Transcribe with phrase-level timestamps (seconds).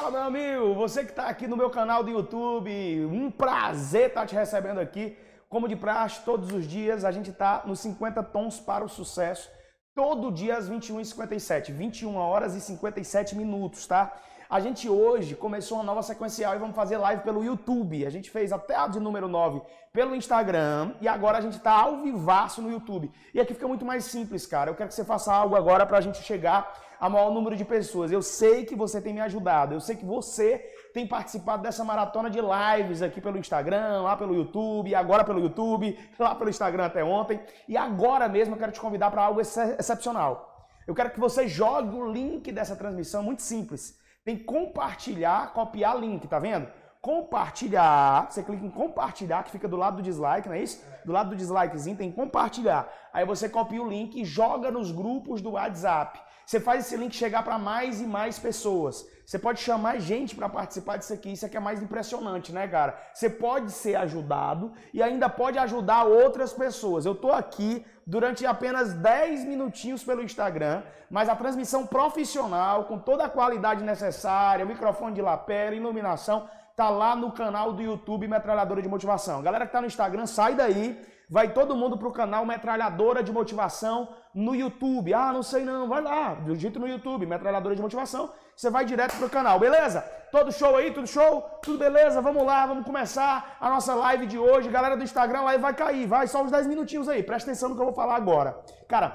[0.00, 0.74] Fala, meu amigo!
[0.76, 2.70] Você que está aqui no meu canal do YouTube,
[3.04, 5.14] um prazer estar tá te recebendo aqui.
[5.46, 9.50] Como de praxe, todos os dias a gente está nos 50 tons para o sucesso.
[9.94, 14.10] Todo dia às 21h57, 21 horas e 57 minutos, tá?
[14.48, 18.06] A gente hoje começou uma nova sequencial e vamos fazer live pelo YouTube.
[18.06, 19.60] A gente fez até a de número 9
[19.92, 23.12] pelo Instagram e agora a gente está ao vivaço no YouTube.
[23.34, 24.70] E aqui fica muito mais simples, cara.
[24.70, 27.64] Eu quero que você faça algo agora para a gente chegar a maior número de
[27.64, 28.12] pessoas.
[28.12, 30.58] Eu sei que você tem me ajudado, eu sei que você
[30.92, 35.98] tem participado dessa maratona de lives aqui pelo Instagram, lá pelo YouTube, agora pelo YouTube,
[36.18, 37.40] lá pelo Instagram até ontem.
[37.66, 40.68] E agora mesmo eu quero te convidar para algo ex excepcional.
[40.86, 43.98] Eu quero que você jogue o link dessa transmissão, muito simples.
[44.24, 46.68] Tem compartilhar, copiar link, tá vendo?
[47.00, 50.84] Compartilhar, você clica em compartilhar, que fica do lado do dislike, não é isso?
[51.04, 52.92] Do lado do dislikezinho tem compartilhar.
[53.10, 56.20] Aí você copia o link e joga nos grupos do WhatsApp.
[56.50, 59.06] Você faz esse link chegar para mais e mais pessoas.
[59.24, 61.30] Você pode chamar gente para participar disso aqui.
[61.30, 63.00] Isso aqui é mais impressionante, né, cara?
[63.14, 67.06] Você pode ser ajudado e ainda pode ajudar outras pessoas.
[67.06, 73.26] Eu tô aqui durante apenas 10 minutinhos pelo Instagram, mas a transmissão profissional, com toda
[73.26, 76.48] a qualidade necessária, microfone de lapela, iluminação,
[76.80, 79.42] tá lá no canal do YouTube Metralhadora de Motivação.
[79.42, 84.08] Galera que tá no Instagram, sai daí vai todo mundo pro canal Metralhadora de Motivação
[84.34, 85.12] no YouTube.
[85.12, 89.14] Ah, não sei não, vai lá, digita no YouTube, Metralhadora de Motivação, você vai direto
[89.18, 90.00] pro canal, beleza?
[90.32, 91.42] Todo show aí, tudo show?
[91.62, 92.22] Tudo beleza?
[92.22, 94.70] Vamos lá, vamos começar a nossa live de hoje.
[94.70, 97.74] Galera do Instagram, live vai cair, vai, só uns 10 minutinhos aí, presta atenção no
[97.74, 98.58] que eu vou falar agora.
[98.88, 99.08] Cara,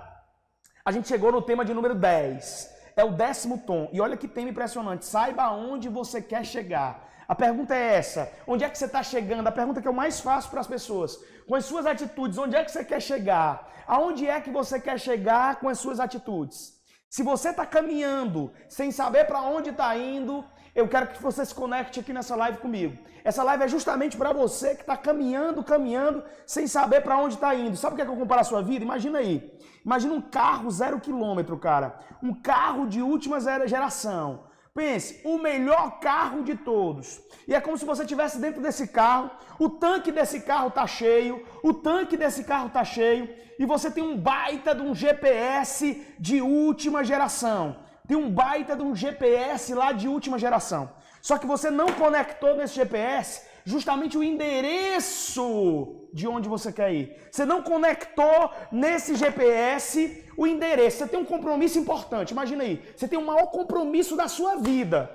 [0.85, 2.75] a gente chegou no tema de número 10.
[2.95, 3.89] É o décimo tom.
[3.91, 5.03] E olha que tema impressionante.
[5.05, 7.14] Saiba aonde você quer chegar.
[7.27, 9.47] A pergunta é essa: onde é que você está chegando?
[9.47, 11.19] A pergunta que eu mais faço para as pessoas.
[11.47, 13.71] Com as suas atitudes, onde é que você quer chegar?
[13.87, 16.73] Aonde é que você quer chegar com as suas atitudes?
[17.09, 21.55] Se você está caminhando sem saber para onde está indo, eu quero que você se
[21.55, 22.97] conecte aqui nessa live comigo.
[23.23, 27.55] Essa live é justamente para você que está caminhando, caminhando, sem saber para onde está
[27.55, 27.77] indo.
[27.77, 28.83] Sabe o que é que eu comparo a sua vida?
[28.83, 29.51] Imagina aí.
[29.85, 31.97] Imagina um carro zero quilômetro, cara.
[32.21, 34.43] Um carro de última geração.
[34.75, 37.21] Pense, o melhor carro de todos.
[37.47, 41.47] E é como se você estivesse dentro desse carro, o tanque desse carro está cheio,
[41.63, 46.41] o tanque desse carro está cheio, e você tem um baita de um GPS de
[46.41, 47.77] última geração.
[48.05, 50.91] Tem um baita de um GPS lá de última geração.
[51.21, 57.15] Só que você não conectou nesse GPS justamente o endereço de onde você quer ir.
[57.31, 60.99] Você não conectou nesse GPS o endereço.
[60.99, 62.31] Você tem um compromisso importante.
[62.31, 65.09] Imagina aí, você tem o maior compromisso da sua vida.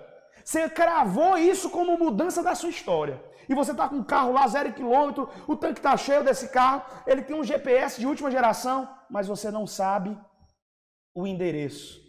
[0.44, 3.22] Você cravou isso como mudança da sua história.
[3.48, 6.82] E você está com um carro lá, zero quilômetro, o tanque está cheio desse carro,
[7.06, 10.16] ele tem um GPS de última geração, mas você não sabe
[11.14, 12.00] o endereço.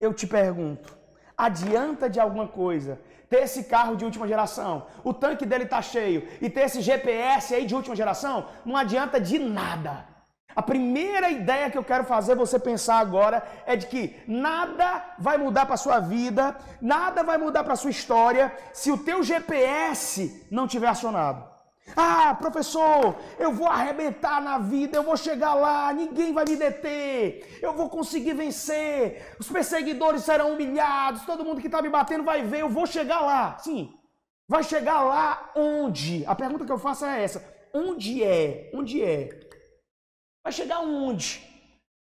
[0.00, 0.96] Eu te pergunto,
[1.36, 2.98] adianta de alguma coisa
[3.28, 7.54] ter esse carro de última geração, o tanque dele está cheio e ter esse GPS
[7.54, 8.46] aí de última geração?
[8.64, 10.14] Não adianta de nada.
[10.56, 15.36] A primeira ideia que eu quero fazer você pensar agora é de que nada vai
[15.36, 20.68] mudar para sua vida, nada vai mudar para sua história se o teu GPS não
[20.68, 21.53] tiver acionado.
[21.96, 27.58] Ah, professor, eu vou arrebentar na vida, eu vou chegar lá, ninguém vai me deter,
[27.60, 32.42] eu vou conseguir vencer, os perseguidores serão humilhados, todo mundo que está me batendo vai
[32.42, 33.58] ver, eu vou chegar lá.
[33.58, 33.94] Sim,
[34.48, 36.24] vai chegar lá onde?
[36.26, 38.70] A pergunta que eu faço é essa: onde é?
[38.74, 39.28] Onde é?
[40.42, 41.42] Vai chegar onde?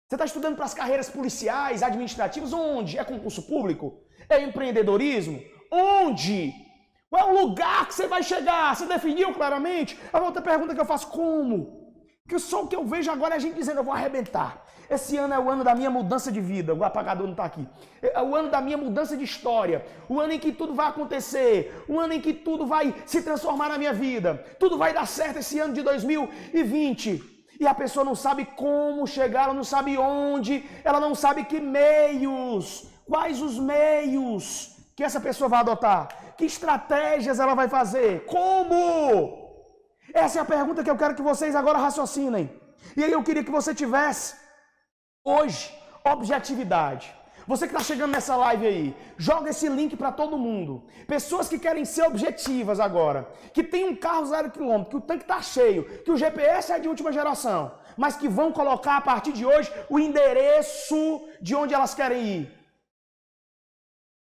[0.07, 2.97] Você está estudando para as carreiras policiais, administrativas, onde?
[2.97, 4.01] É concurso público?
[4.27, 5.41] É empreendedorismo?
[5.71, 6.53] Onde?
[7.09, 8.75] Qual é o lugar que você vai chegar?
[8.75, 9.99] Você definiu claramente?
[10.13, 11.79] A outra pergunta que eu faço, como?
[12.23, 14.63] Porque só o que eu vejo agora é a gente dizendo, eu vou arrebentar.
[14.87, 16.73] Esse ano é o ano da minha mudança de vida.
[16.73, 17.67] O apagador não está aqui.
[18.01, 19.83] É o ano da minha mudança de história.
[20.07, 21.83] O ano em que tudo vai acontecer.
[21.87, 24.43] O ano em que tudo vai se transformar na minha vida.
[24.59, 29.43] Tudo vai dar certo esse ano de 2020 e a pessoa não sabe como chegar,
[29.43, 35.49] ela não sabe onde, ela não sabe que meios, quais os meios que essa pessoa
[35.49, 36.07] vai adotar,
[36.39, 38.81] que estratégias ela vai fazer, como?
[40.23, 42.45] Essa é a pergunta que eu quero que vocês agora raciocinem.
[42.95, 44.27] E aí eu queria que você tivesse
[45.33, 45.63] hoje
[46.13, 47.13] objetividade.
[47.51, 50.73] Você que está chegando nessa live aí, joga esse link para todo mundo.
[51.07, 53.21] Pessoas que querem ser objetivas agora,
[53.53, 56.79] que tem um carro zero quilômetro, que o tanque está cheio, que o GPS é
[56.79, 57.61] de última geração,
[57.97, 61.01] mas que vão colocar a partir de hoje o endereço
[61.41, 62.59] de onde elas querem ir.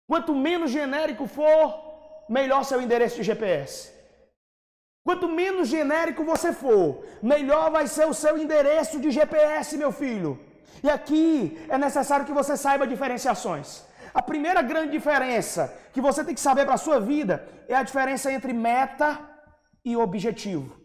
[0.08, 1.89] Quanto menos genérico for,
[2.38, 3.92] melhor seu endereço de GPS.
[5.04, 10.40] Quanto menos genérico você for, melhor vai ser o seu endereço de GPS, meu filho.
[10.84, 13.84] E aqui é necessário que você saiba diferenciações.
[14.14, 17.84] A primeira grande diferença que você tem que saber para a sua vida é a
[17.84, 19.20] diferença entre meta
[19.84, 20.78] e objetivo.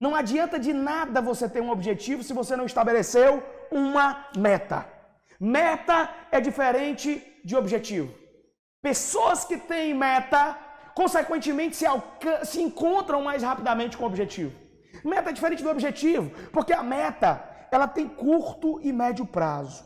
[0.00, 4.86] Não adianta de nada você ter um objetivo se você não estabeleceu uma meta.
[5.40, 8.12] Meta é diferente de objetivo.
[8.82, 10.58] Pessoas que têm meta,
[10.94, 11.86] consequentemente, se,
[12.44, 14.52] se encontram mais rapidamente com o objetivo.
[15.04, 19.84] Meta é diferente do objetivo, porque a meta ela tem curto e médio prazo.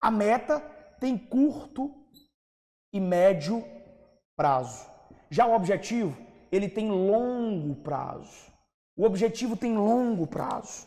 [0.00, 0.60] A meta
[0.98, 1.94] tem curto
[2.92, 3.64] e médio
[4.36, 4.86] prazo.
[5.30, 6.16] Já o objetivo,
[6.50, 8.50] ele tem longo prazo.
[8.96, 10.86] O objetivo tem longo prazo.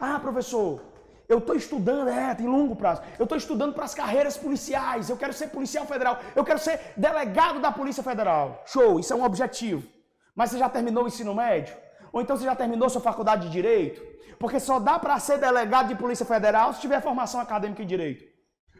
[0.00, 0.82] Ah, professor,
[1.28, 3.02] eu estou estudando, é, tem longo prazo.
[3.18, 5.10] Eu estou estudando para as carreiras policiais.
[5.10, 6.18] Eu quero ser policial federal.
[6.34, 8.62] Eu quero ser delegado da Polícia Federal.
[8.64, 9.86] Show, isso é um objetivo.
[10.34, 11.76] Mas você já terminou o ensino médio?
[12.12, 14.00] Ou então você já terminou sua faculdade de direito?
[14.38, 18.24] Porque só dá para ser delegado de Polícia Federal se tiver formação acadêmica em direito.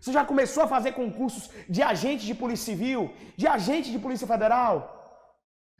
[0.00, 4.26] Você já começou a fazer concursos de agente de Polícia Civil, de agente de Polícia
[4.26, 4.97] Federal?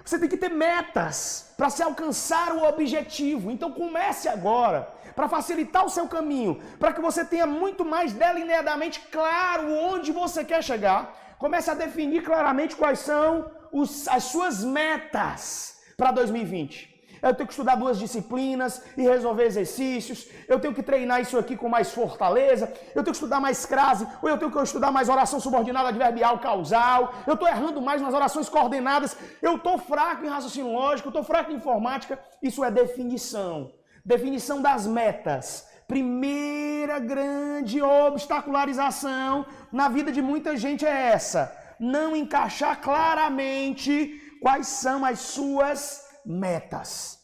[0.05, 3.51] Você tem que ter metas para se alcançar o objetivo.
[3.51, 9.01] Então comece agora, para facilitar o seu caminho, para que você tenha muito mais delineadamente
[9.11, 11.37] claro onde você quer chegar.
[11.39, 17.53] Comece a definir claramente quais são os, as suas metas para 2020 eu tenho que
[17.53, 22.73] estudar duas disciplinas e resolver exercícios, eu tenho que treinar isso aqui com mais fortaleza,
[22.95, 26.39] eu tenho que estudar mais crase, ou eu tenho que estudar mais oração subordinada adverbial
[26.39, 31.23] causal, eu estou errando mais nas orações coordenadas, eu estou fraco em raciocínio lógico, estou
[31.23, 32.19] fraco em informática.
[32.43, 33.73] Isso é definição.
[34.05, 35.69] Definição das metas.
[35.87, 45.05] Primeira grande obstacularização na vida de muita gente é essa: não encaixar claramente quais são
[45.05, 47.19] as suas metas.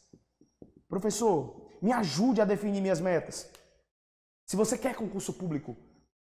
[0.89, 3.51] Professor, me ajude a definir minhas metas.
[4.47, 5.77] Se você quer concurso público,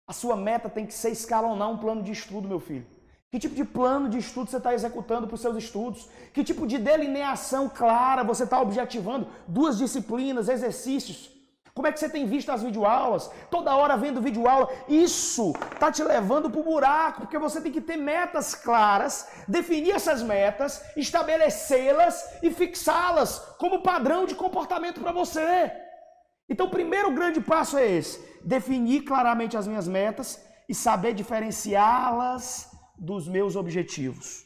[0.07, 2.87] a sua meta tem que ser escalonar um plano de estudo, meu filho.
[3.31, 6.09] Que tipo de plano de estudo você está executando para os seus estudos?
[6.33, 9.29] Que tipo de delineação clara você está objetivando?
[9.47, 11.31] Duas disciplinas, exercícios.
[11.79, 13.31] Como é que você tem visto as videoaulas?
[13.49, 14.69] Toda hora vendo videoaula.
[14.89, 19.93] Isso está te levando para o buraco, porque você tem que ter metas claras, definir
[19.93, 25.71] essas metas, estabelecê-las e fixá-las como padrão de comportamento para você.
[26.49, 32.77] Então, o primeiro grande passo é esse: definir claramente as minhas metas e saber diferenciá-las
[32.99, 34.45] dos meus objetivos.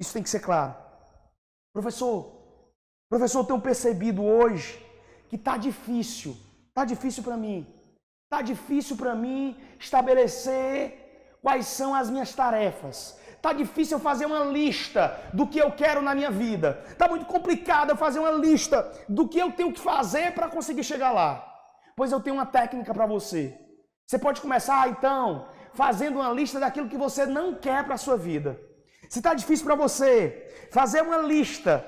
[0.00, 0.74] Isso tem que ser claro.
[1.72, 2.18] Professor,
[3.08, 4.87] professor, eu tenho percebido hoje
[5.28, 6.36] que está difícil,
[6.68, 7.66] está difícil para mim,
[8.24, 13.18] está difícil para mim estabelecer quais são as minhas tarefas.
[13.38, 16.82] Está difícil eu fazer uma lista do que eu quero na minha vida.
[16.88, 20.82] Está muito complicado eu fazer uma lista do que eu tenho que fazer para conseguir
[20.82, 21.30] chegar lá.
[21.96, 23.56] Pois eu tenho uma técnica para você.
[24.04, 28.58] Você pode começar, então, fazendo uma lista daquilo que você não quer para sua vida.
[29.08, 31.84] Se está difícil para você fazer uma lista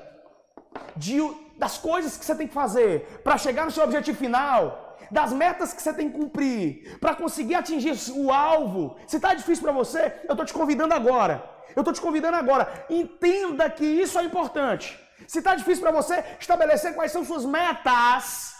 [0.96, 1.18] de
[1.60, 5.74] das coisas que você tem que fazer para chegar no seu objetivo final, das metas
[5.74, 8.96] que você tem que cumprir, para conseguir atingir o alvo.
[9.06, 11.34] Se está difícil para você, eu estou te convidando agora.
[11.76, 12.86] Eu estou te convidando agora.
[12.88, 14.98] Entenda que isso é importante.
[15.28, 18.54] Se está difícil para você estabelecer quais são suas metas,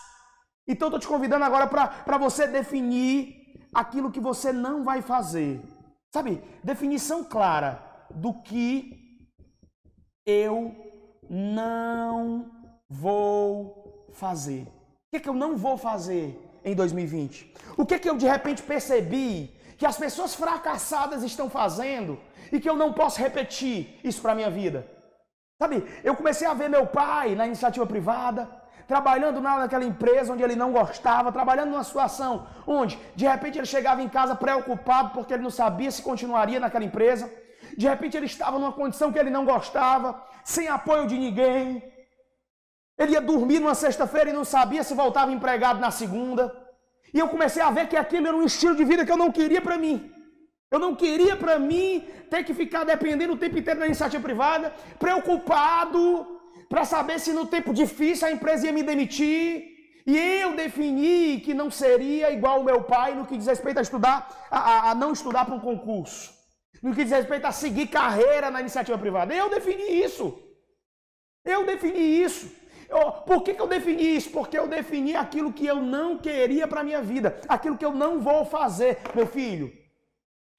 [0.69, 3.35] então eu estou te convidando agora para você definir
[3.75, 5.63] aquilo que você não vai fazer.
[6.13, 6.43] Sabe?
[6.63, 8.93] Definição clara do que
[10.27, 10.75] eu
[11.31, 12.60] não
[12.91, 14.63] vou fazer?
[14.63, 17.55] O que, é que eu não vou fazer em 2020?
[17.77, 22.19] O que, é que eu de repente percebi que as pessoas fracassadas estão fazendo
[22.53, 24.87] e que eu não posso repetir isso para a minha vida?
[25.63, 28.49] Sabe, eu comecei a ver meu pai na iniciativa privada,
[28.89, 34.03] trabalhando naquela empresa onde ele não gostava, trabalhando numa situação onde de repente ele chegava
[34.03, 37.31] em casa preocupado porque ele não sabia se continuaria naquela empresa.
[37.77, 41.83] De repente ele estava numa condição que ele não gostava, sem apoio de ninguém,
[43.01, 46.55] ele ia dormir numa sexta-feira e não sabia se voltava empregado na segunda.
[47.15, 49.33] E eu comecei a ver que aquilo era um estilo de vida que eu não
[49.33, 50.13] queria para mim.
[50.71, 54.73] Eu não queria para mim ter que ficar dependendo o tempo inteiro da iniciativa privada,
[54.99, 56.03] preocupado
[56.69, 59.65] para saber se no tempo difícil a empresa ia me demitir.
[60.07, 63.83] E eu defini que não seria igual o meu pai no que diz respeito a
[63.83, 66.31] estudar, a, a não estudar para um concurso.
[66.83, 69.35] No que diz respeito a seguir carreira na iniciativa privada.
[69.35, 70.39] Eu defini isso.
[71.45, 72.60] Eu defini isso.
[73.27, 74.31] Por que, que eu defini isso?
[74.31, 77.93] Porque eu defini aquilo que eu não queria para a minha vida, aquilo que eu
[77.93, 79.73] não vou fazer, meu filho.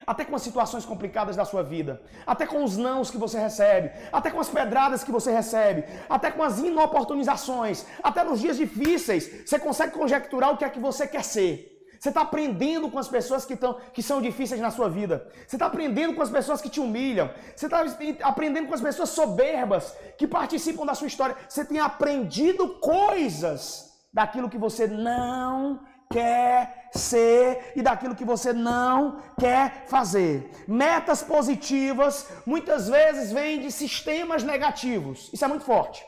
[0.06, 3.92] Até com as situações complicadas da sua vida, até com os nãos que você recebe,
[4.12, 9.46] até com as pedradas que você recebe, até com as inoportunizações, até nos dias difíceis,
[9.46, 11.71] você consegue conjecturar o que é que você quer ser.
[12.02, 15.24] Você está aprendendo com as pessoas que, tão, que são difíceis na sua vida.
[15.46, 17.30] Você está aprendendo com as pessoas que te humilham.
[17.54, 17.84] Você está
[18.22, 21.36] aprendendo com as pessoas soberbas que participam da sua história.
[21.48, 25.78] Você tem aprendido coisas daquilo que você não
[26.10, 30.50] quer ser e daquilo que você não quer fazer.
[30.66, 35.30] Metas positivas muitas vezes vêm de sistemas negativos.
[35.32, 36.04] Isso é muito forte.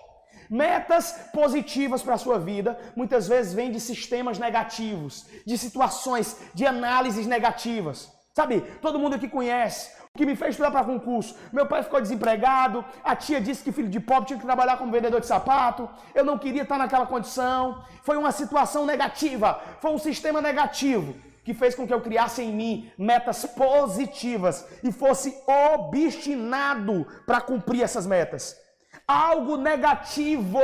[0.49, 6.67] Metas positivas para a sua vida muitas vezes vêm de sistemas negativos, de situações, de
[6.67, 8.13] análises negativas.
[8.35, 11.37] Sabe, todo mundo aqui conhece o que me fez estudar para concurso.
[11.53, 14.93] Meu pai ficou desempregado, a tia disse que filho de pobre tinha que trabalhar como
[14.93, 17.85] vendedor de sapato, eu não queria estar naquela condição.
[18.03, 22.53] Foi uma situação negativa, foi um sistema negativo que fez com que eu criasse em
[22.53, 28.64] mim metas positivas e fosse obstinado para cumprir essas metas.
[29.07, 30.61] Algo negativo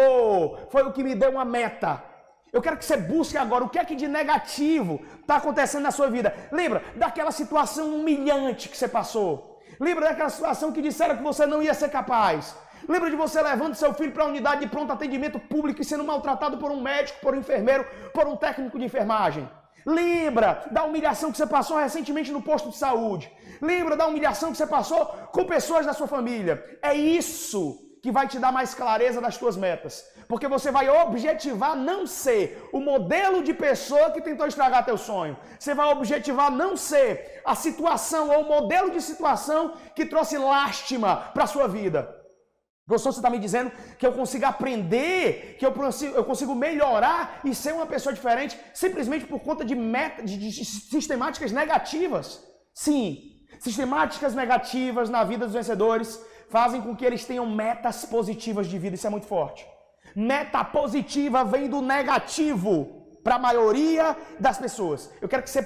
[0.70, 2.02] foi o que me deu uma meta.
[2.52, 5.92] Eu quero que você busque agora o que é que de negativo está acontecendo na
[5.92, 6.34] sua vida.
[6.50, 9.60] Lembra daquela situação humilhante que você passou?
[9.78, 12.56] Lembra daquela situação que disseram que você não ia ser capaz?
[12.88, 16.02] Lembra de você levando seu filho para a unidade de pronto atendimento público e sendo
[16.02, 19.48] maltratado por um médico, por um enfermeiro, por um técnico de enfermagem?
[19.86, 23.30] Lembra da humilhação que você passou recentemente no posto de saúde?
[23.60, 26.64] Lembra da humilhação que você passou com pessoas da sua família?
[26.82, 30.04] É isso que vai te dar mais clareza das tuas metas.
[30.26, 35.36] Porque você vai objetivar não ser o modelo de pessoa que tentou estragar teu sonho.
[35.58, 41.16] Você vai objetivar não ser a situação ou o modelo de situação que trouxe lástima
[41.34, 42.20] para sua vida.
[42.86, 47.40] Professor, você está me dizendo que eu consigo aprender, que eu consigo, eu consigo melhorar
[47.44, 52.44] e ser uma pessoa diferente simplesmente por conta de, meta, de, de sistemáticas negativas?
[52.74, 53.30] Sim,
[53.60, 58.96] sistemáticas negativas na vida dos vencedores fazem com que eles tenham metas positivas de vida.
[58.96, 59.66] Isso é muito forte.
[60.14, 65.10] Meta positiva vem do negativo para a maioria das pessoas.
[65.20, 65.62] Eu quero que você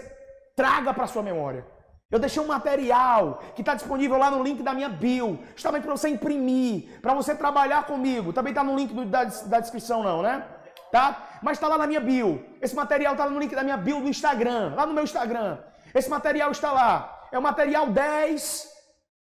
[0.54, 1.66] traga para sua memória.
[2.10, 5.96] Eu deixei um material que está disponível lá no link da minha bio, justamente para
[5.96, 8.32] você imprimir, para você trabalhar comigo.
[8.32, 10.44] Também está no link do, da, da descrição, não, né?
[10.92, 11.38] Tá?
[11.42, 12.44] Mas está lá na minha bio.
[12.60, 15.58] Esse material está no link da minha bio do Instagram, lá no meu Instagram.
[15.94, 17.28] Esse material está lá.
[17.32, 18.73] É o material 10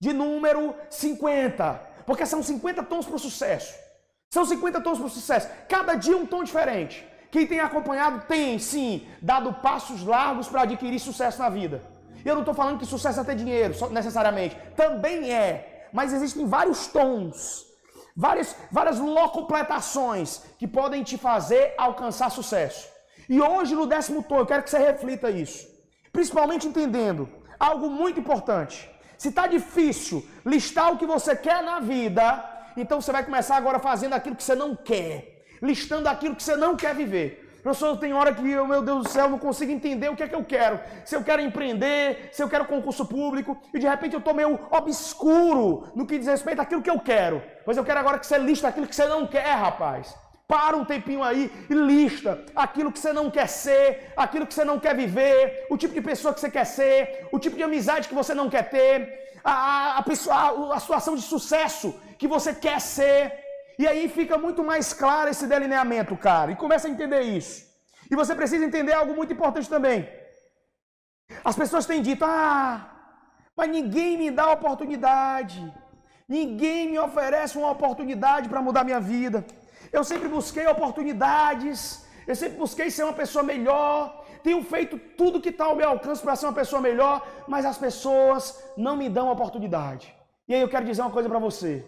[0.02, 1.80] de número 50.
[2.04, 3.73] Porque são 50 tons para o sucesso.
[4.28, 5.49] São 50 tons para o sucesso.
[5.68, 7.06] Cada dia um tom diferente.
[7.30, 11.80] Quem tem acompanhado tem, sim, dado passos largos para adquirir sucesso na vida.
[12.25, 14.56] Eu não estou falando que sucesso é ter dinheiro, necessariamente.
[14.75, 15.88] Também é.
[15.92, 17.64] Mas existem vários tons,
[18.16, 22.88] várias, várias locompletações que podem te fazer alcançar sucesso.
[23.28, 25.64] E hoje, no décimo tom, eu quero que você reflita isso.
[26.12, 28.91] Principalmente entendendo algo muito importante.
[29.23, 32.45] Se está difícil listar o que você quer na vida,
[32.76, 36.57] então você vai começar agora fazendo aquilo que você não quer, listando aquilo que você
[36.57, 37.61] não quer viver.
[37.62, 40.29] Professor, tem hora que eu, meu Deus do céu, não consigo entender o que é
[40.29, 40.81] que eu quero.
[41.05, 44.59] Se eu quero empreender, se eu quero concurso público, e de repente eu estou meio
[44.73, 47.41] obscuro no que diz respeito àquilo que eu quero.
[47.64, 50.12] Pois eu quero agora que você lista aquilo que você não quer, rapaz.
[50.46, 54.64] Para um tempinho aí e lista aquilo que você não quer ser, aquilo que você
[54.64, 58.08] não quer viver, o tipo de pessoa que você quer ser, o tipo de amizade
[58.08, 58.94] que você não quer ter,
[59.42, 63.32] a, a, a, a situação de sucesso que você quer ser.
[63.78, 66.52] E aí fica muito mais claro esse delineamento, cara.
[66.52, 67.72] E começa a entender isso.
[68.11, 70.08] E você precisa entender algo muito importante também.
[71.44, 72.92] As pessoas têm dito: ah,
[73.56, 75.61] mas ninguém me dá oportunidade.
[76.28, 79.44] Ninguém me oferece uma oportunidade para mudar minha vida.
[79.92, 85.50] Eu sempre busquei oportunidades, eu sempre busquei ser uma pessoa melhor, tenho feito tudo que
[85.50, 89.30] está ao meu alcance para ser uma pessoa melhor, mas as pessoas não me dão
[89.30, 90.14] oportunidade.
[90.49, 91.84] E aí eu quero dizer uma coisa para você.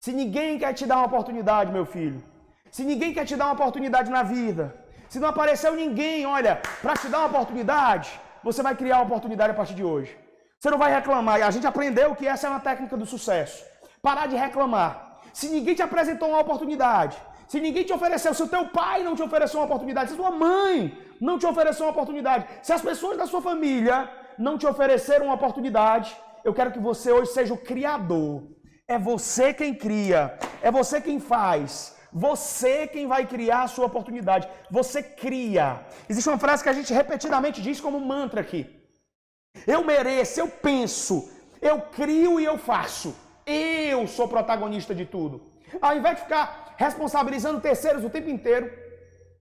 [0.00, 2.22] Se ninguém quer te dar uma oportunidade, meu filho,
[2.70, 4.74] se ninguém quer te dar uma oportunidade na vida,
[5.08, 8.08] se não apareceu ninguém, olha, para te dar uma oportunidade,
[8.42, 10.16] você vai criar uma oportunidade a partir de hoje.
[10.58, 11.40] Você não vai reclamar.
[11.40, 13.64] E a gente aprendeu que essa é uma técnica do sucesso.
[14.00, 15.20] Parar de reclamar.
[15.32, 17.16] Se ninguém te apresentou uma oportunidade,
[17.52, 20.20] se ninguém te ofereceu, se o teu pai não te ofereceu uma oportunidade, se a
[20.20, 20.76] sua mãe
[21.20, 25.34] não te ofereceu uma oportunidade, se as pessoas da sua família não te ofereceram uma
[25.34, 28.42] oportunidade, eu quero que você hoje seja o criador.
[28.88, 31.94] É você quem cria, é você quem faz.
[32.10, 34.48] Você quem vai criar a sua oportunidade.
[34.70, 35.84] Você cria.
[36.08, 38.62] Existe uma frase que a gente repetidamente diz como mantra aqui.
[39.66, 41.30] Eu mereço, eu penso,
[41.60, 43.14] eu crio e eu faço.
[43.44, 45.51] Eu sou protagonista de tudo.
[45.80, 48.70] Ao invés de ficar responsabilizando terceiros o tempo inteiro,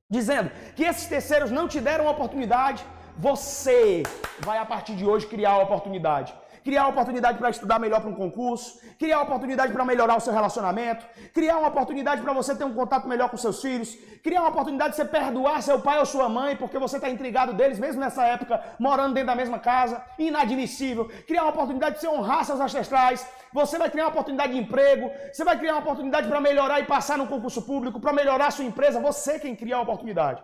[0.09, 2.85] dizendo que esses terceiros não te deram oportunidade,
[3.17, 4.03] você
[4.39, 6.33] vai a partir de hoje criar a oportunidade.
[6.63, 11.05] criar oportunidade para estudar melhor para um concurso, criar oportunidade para melhorar o seu relacionamento,
[11.33, 14.91] criar uma oportunidade para você ter um contato melhor com seus filhos, criar uma oportunidade
[14.91, 18.23] de você perdoar seu pai ou sua mãe porque você está intrigado deles, mesmo nessa
[18.23, 23.27] época, morando dentro da mesma casa, inadmissível, criar uma oportunidade de você honrar seus ancestrais,
[23.53, 26.85] você vai criar uma oportunidade de emprego, você vai criar uma oportunidade para melhorar e
[26.85, 30.43] passar no concurso público, para melhorar a sua empresa, você quem cria a oportunidade.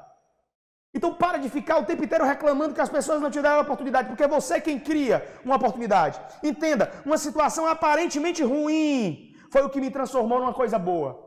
[0.94, 3.62] Então para de ficar o tempo inteiro reclamando que as pessoas não te deram a
[3.62, 6.20] oportunidade, porque é você quem cria uma oportunidade.
[6.44, 11.27] Entenda, uma situação aparentemente ruim foi o que me transformou numa coisa boa.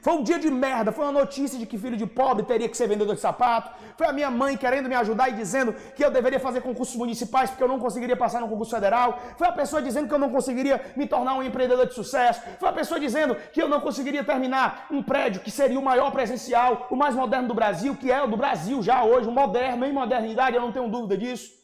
[0.00, 2.76] Foi um dia de merda, foi uma notícia de que filho de pobre teria que
[2.76, 3.70] ser vendedor de sapato.
[3.96, 7.50] Foi a minha mãe querendo me ajudar e dizendo que eu deveria fazer concursos municipais
[7.50, 9.20] porque eu não conseguiria passar no concurso federal.
[9.36, 12.40] Foi a pessoa dizendo que eu não conseguiria me tornar um empreendedor de sucesso.
[12.58, 16.10] Foi a pessoa dizendo que eu não conseguiria terminar um prédio que seria o maior
[16.10, 19.84] presencial, o mais moderno do Brasil, que é o do Brasil já hoje, o moderno
[19.84, 21.61] em modernidade, eu não tenho dúvida disso.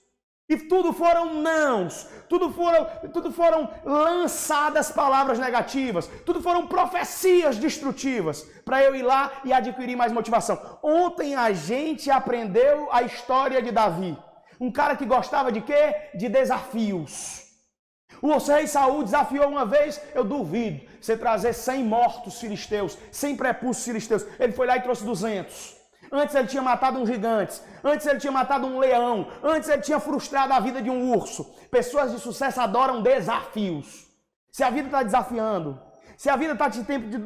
[0.49, 8.43] E tudo foram nãos, tudo foram, tudo foram lançadas palavras negativas, tudo foram profecias destrutivas
[8.65, 10.59] para eu ir lá e adquirir mais motivação.
[10.83, 14.17] Ontem a gente aprendeu a história de Davi,
[14.59, 15.95] um cara que gostava de quê?
[16.15, 17.47] De desafios.
[18.23, 23.85] O rei Saul desafiou uma vez, eu duvido, você trazer 100 mortos filisteus, 100 prepulsos
[23.85, 24.25] filisteus.
[24.41, 25.78] Ele foi lá e trouxe 200.
[26.11, 30.01] Antes ele tinha matado um gigante, antes ele tinha matado um leão, antes ele tinha
[30.01, 31.45] frustrado a vida de um urso.
[31.71, 34.07] Pessoas de sucesso adoram desafios.
[34.51, 35.81] Se a vida está desafiando,
[36.17, 36.67] se a vida está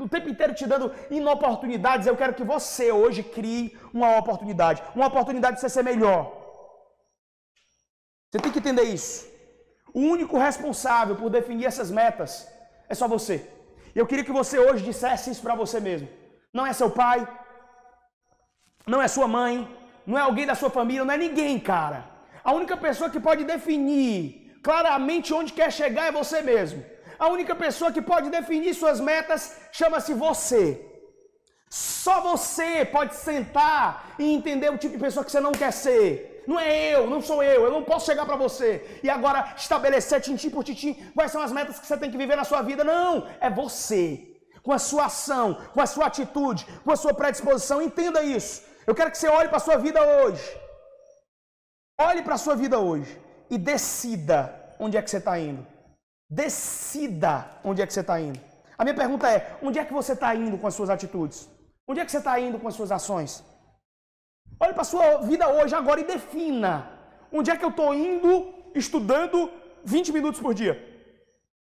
[0.05, 5.07] o tempo inteiro te dando inoportunidades, eu quero que você hoje crie uma oportunidade, uma
[5.07, 6.31] oportunidade de você ser melhor.
[8.31, 9.27] Você tem que entender isso.
[9.95, 12.49] O único responsável por definir essas metas
[12.89, 13.49] é só você.
[13.95, 16.09] Eu queria que você hoje dissesse isso para você mesmo.
[16.53, 17.27] Não é seu pai,
[18.87, 19.69] não é sua mãe,
[20.07, 22.05] não é alguém da sua família, não é ninguém, cara.
[22.45, 26.85] A única pessoa que pode definir claramente onde quer chegar é você mesmo.
[27.19, 30.65] A única pessoa que pode definir suas metas chama-se você.
[31.71, 36.43] Só você pode sentar e entender o tipo de pessoa que você não quer ser.
[36.47, 40.21] Não é eu, não sou eu, eu não posso chegar para você e agora estabelecer
[40.21, 42.83] tintim por tintim quais são as metas que você tem que viver na sua vida.
[42.83, 44.05] Não, é você.
[44.63, 48.63] Com a sua ação, com a sua atitude, com a sua predisposição, entenda isso.
[48.87, 50.61] Eu quero que você olhe para a sua vida hoje.
[52.01, 55.65] Olhe para a sua vida hoje e decida onde é que você está indo.
[56.29, 58.41] Decida onde é que você está indo.
[58.77, 61.49] A minha pergunta é: onde é que você está indo com as suas atitudes?
[61.87, 63.45] Onde é que você está indo com as suas ações?
[64.59, 66.89] Olhe para a sua vida hoje, agora, e defina
[67.33, 69.51] onde é que eu estou indo estudando
[69.85, 70.92] 20 minutos por dia.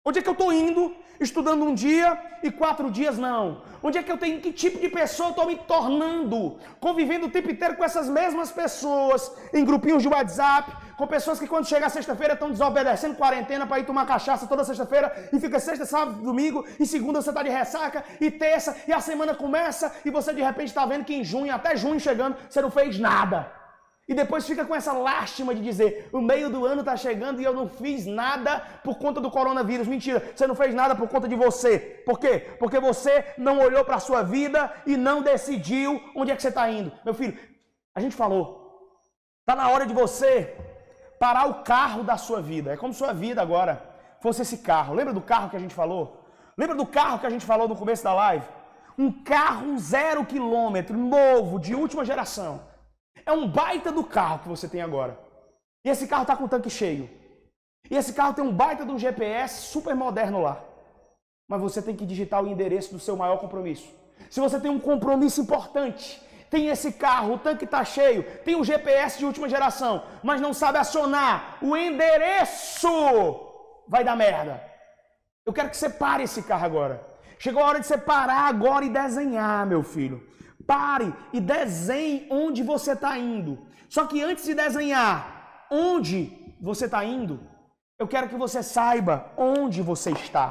[0.05, 3.61] Onde é que eu estou indo estudando um dia e quatro dias não?
[3.83, 6.57] Onde é que eu tenho, que tipo de pessoa eu estou me tornando?
[6.79, 11.47] Convivendo o tempo inteiro com essas mesmas pessoas, em grupinhos de WhatsApp, com pessoas que
[11.47, 15.85] quando chega sexta-feira estão desobedecendo quarentena para ir tomar cachaça toda sexta-feira e fica sexta,
[15.85, 20.09] sábado, domingo e segunda você está de ressaca e terça e a semana começa e
[20.09, 23.58] você de repente está vendo que em junho, até junho chegando, você não fez nada.
[24.09, 27.43] E depois fica com essa lástima de dizer: o meio do ano está chegando e
[27.43, 29.87] eu não fiz nada por conta do coronavírus.
[29.87, 31.77] Mentira, você não fez nada por conta de você.
[32.07, 32.39] Por quê?
[32.57, 36.47] Porque você não olhou para a sua vida e não decidiu onde é que você
[36.47, 36.91] está indo.
[37.05, 37.37] Meu filho,
[37.93, 38.43] a gente falou,
[39.41, 40.57] está na hora de você
[41.19, 42.73] parar o carro da sua vida.
[42.73, 43.79] É como sua vida agora
[44.19, 44.95] fosse esse carro.
[44.95, 46.25] Lembra do carro que a gente falou?
[46.57, 48.45] Lembra do carro que a gente falou no começo da live?
[48.97, 52.68] Um carro zero quilômetro, novo, de última geração.
[53.29, 55.15] É um baita do carro que você tem agora.
[55.85, 57.07] E esse carro está com o tanque cheio.
[57.87, 60.63] E esse carro tem um baita de um GPS super moderno lá.
[61.47, 63.87] Mas você tem que digitar o endereço do seu maior compromisso.
[64.31, 68.63] Se você tem um compromisso importante, tem esse carro, o tanque está cheio, tem o
[68.63, 72.89] GPS de última geração, mas não sabe acionar o endereço,
[73.87, 74.59] vai dar merda.
[75.45, 77.07] Eu quero que você pare esse carro agora.
[77.37, 80.28] Chegou a hora de você parar agora e desenhar, meu filho.
[80.69, 83.53] Pare e desenhe onde você está indo.
[83.89, 87.39] Só que antes de desenhar onde você está indo,
[87.97, 90.47] eu quero que você saiba onde você está.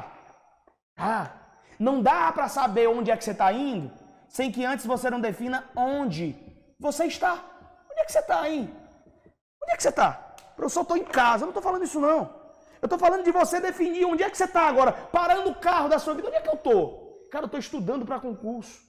[0.97, 1.31] Ah,
[1.79, 3.89] não dá para saber onde é que você está indo
[4.27, 6.35] sem que antes você não defina onde
[6.77, 7.35] você está.
[7.89, 8.59] Onde é que você está aí?
[9.63, 10.11] Onde é que você está?
[10.57, 11.43] Professor, estou em casa.
[11.43, 12.29] Eu não estou falando isso não.
[12.81, 14.91] Eu estou falando de você definir onde é que você está agora.
[14.91, 16.27] Parando o carro da sua vida.
[16.27, 17.25] Onde é que eu estou?
[17.31, 18.88] Cara, eu estou estudando para concurso.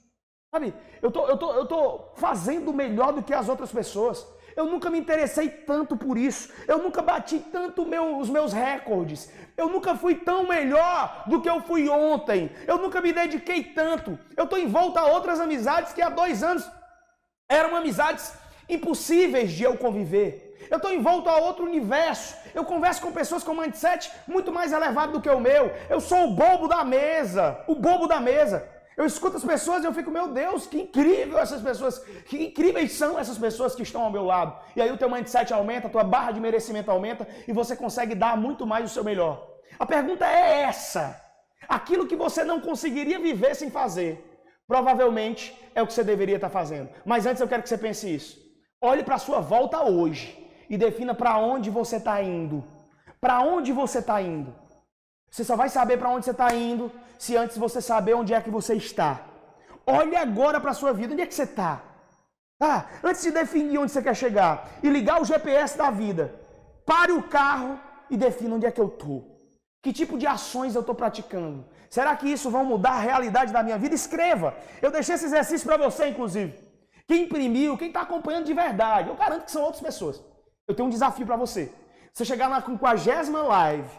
[0.53, 4.27] Sabe, eu tô, eu, tô, eu tô fazendo melhor do que as outras pessoas.
[4.57, 6.53] Eu nunca me interessei tanto por isso.
[6.67, 9.31] Eu nunca bati tanto meu, os meus recordes.
[9.57, 12.51] Eu nunca fui tão melhor do que eu fui ontem.
[12.67, 14.19] Eu nunca me dediquei tanto.
[14.37, 16.69] Eu estou em volta a outras amizades que há dois anos
[17.49, 18.33] eram amizades
[18.69, 20.59] impossíveis de eu conviver.
[20.69, 22.37] Eu estou envolto a outro universo.
[22.53, 25.73] Eu converso com pessoas com mindset muito mais elevado do que o meu.
[25.89, 27.63] Eu sou o bobo da mesa.
[27.69, 28.80] O bobo da mesa.
[29.01, 32.01] Eu escuto as pessoas e eu fico, meu Deus, que incrível essas pessoas.
[32.31, 34.55] Que incríveis são essas pessoas que estão ao meu lado.
[34.77, 38.15] E aí o teu mindset aumenta, a tua barra de merecimento aumenta e você consegue
[38.15, 39.35] dar muito mais o seu melhor.
[39.79, 41.19] A pergunta é essa.
[41.67, 44.13] Aquilo que você não conseguiria viver sem fazer,
[44.69, 46.91] provavelmente é o que você deveria estar fazendo.
[47.03, 48.37] Mas antes eu quero que você pense isso.
[48.83, 50.27] Olhe para a sua volta hoje
[50.69, 52.63] e defina para onde você está indo.
[53.19, 54.55] Para onde você está indo?
[55.31, 58.41] Você só vai saber para onde você está indo se antes você saber onde é
[58.41, 59.21] que você está.
[59.87, 61.83] Olhe agora para a sua vida, onde é que você está?
[62.61, 66.35] Ah, antes de definir onde você quer chegar e ligar o GPS da vida,
[66.85, 67.79] pare o carro
[68.11, 69.39] e defina onde é que eu estou.
[69.83, 71.65] Que tipo de ações eu estou praticando?
[71.89, 73.95] Será que isso vai mudar a realidade da minha vida?
[73.95, 74.55] Escreva.
[74.83, 76.53] Eu deixei esse exercício para você, inclusive.
[77.09, 80.23] Quem imprimiu, quem está acompanhando de verdade, eu garanto que são outras pessoas.
[80.69, 81.73] Eu tenho um desafio para você.
[82.13, 83.91] Você chegar na 50 live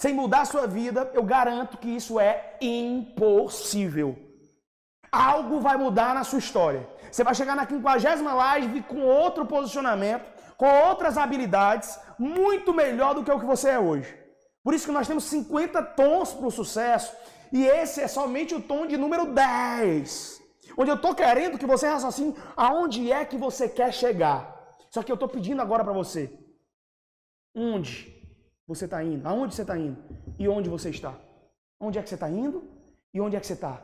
[0.00, 4.18] sem mudar a sua vida, eu garanto que isso é impossível.
[5.12, 6.88] Algo vai mudar na sua história.
[7.12, 10.24] Você vai chegar na 50 live com outro posicionamento,
[10.56, 14.10] com outras habilidades, muito melhor do que o que você é hoje.
[14.64, 17.14] Por isso que nós temos 50 tons para o sucesso,
[17.52, 20.40] e esse é somente o tom de número 10.
[20.78, 24.78] Onde eu estou querendo que você raciocine aonde é que você quer chegar.
[24.88, 26.32] Só que eu estou pedindo agora para você.
[27.54, 28.18] Onde
[28.70, 29.26] você está indo?
[29.26, 29.98] Aonde você está indo?
[30.38, 31.12] E onde você está?
[31.80, 32.62] Onde é que você está indo?
[33.12, 33.82] E onde é que você está?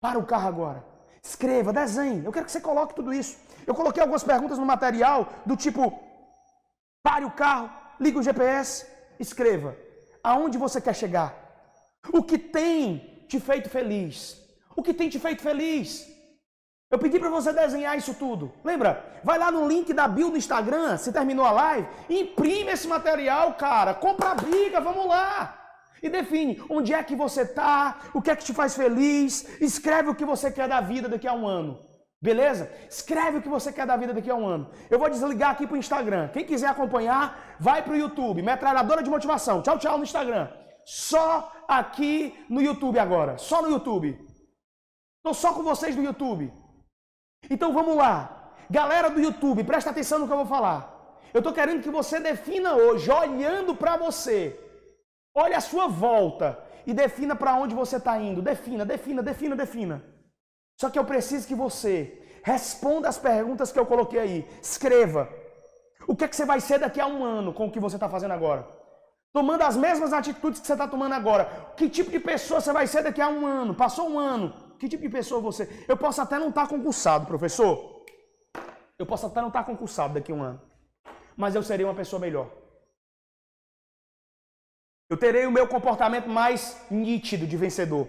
[0.00, 0.84] Para o carro agora.
[1.22, 2.24] Escreva, desenhe.
[2.24, 3.38] Eu quero que você coloque tudo isso.
[3.64, 5.82] Eu coloquei algumas perguntas no material do tipo:
[7.00, 8.86] pare o carro, liga o GPS,
[9.20, 9.76] escreva.
[10.22, 11.30] Aonde você quer chegar?
[12.12, 14.16] O que tem te feito feliz?
[14.76, 16.12] O que tem te feito feliz?
[16.90, 18.52] Eu pedi para você desenhar isso tudo.
[18.64, 19.20] Lembra?
[19.22, 23.54] Vai lá no link da bio do Instagram, se terminou a live, imprime esse material,
[23.54, 23.92] cara.
[23.92, 25.54] Compra a briga, vamos lá.
[26.02, 30.08] E define onde é que você tá, o que é que te faz feliz, escreve
[30.08, 31.78] o que você quer da vida daqui a um ano.
[32.20, 32.70] Beleza?
[32.88, 34.70] Escreve o que você quer da vida daqui a um ano.
[34.90, 36.28] Eu vou desligar aqui pro Instagram.
[36.28, 38.42] Quem quiser acompanhar, vai pro YouTube.
[38.42, 39.62] Metralhadora de motivação.
[39.62, 40.48] Tchau, tchau no Instagram.
[40.84, 43.38] Só aqui no YouTube agora.
[43.38, 44.18] Só no YouTube.
[45.22, 46.52] Tô só com vocês no YouTube.
[47.50, 48.52] Então vamos lá.
[48.70, 50.98] Galera do YouTube, presta atenção no que eu vou falar.
[51.32, 54.58] Eu estou querendo que você defina hoje, olhando para você.
[55.34, 58.42] Olhe a sua volta e defina para onde você está indo.
[58.42, 60.02] Defina, defina, defina, defina.
[60.80, 64.48] Só que eu preciso que você responda as perguntas que eu coloquei aí.
[64.62, 65.28] Escreva.
[66.06, 67.96] O que, é que você vai ser daqui a um ano com o que você
[67.96, 68.66] está fazendo agora?
[69.32, 71.72] Tomando as mesmas atitudes que você está tomando agora.
[71.76, 73.74] Que tipo de pessoa você vai ser daqui a um ano?
[73.74, 74.54] Passou um ano.
[74.78, 75.68] Que tipo de pessoa você?
[75.88, 78.04] Eu posso até não estar tá concursado, professor.
[78.98, 80.60] Eu posso até não estar tá concursado daqui a um ano.
[81.36, 82.48] Mas eu serei uma pessoa melhor.
[85.10, 88.08] Eu terei o meu comportamento mais nítido de vencedor.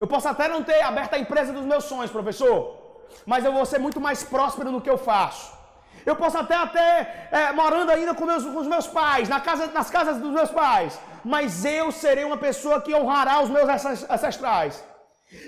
[0.00, 2.58] Eu posso até não ter aberto a empresa dos meus sonhos, professor.
[3.26, 5.52] Mas eu vou ser muito mais próspero no que eu faço.
[6.04, 9.66] Eu posso até até é, morando ainda com, meus, com os meus pais, na casa,
[9.68, 10.98] nas casas dos meus pais.
[11.24, 14.82] Mas eu serei uma pessoa que honrará os meus ancestrais.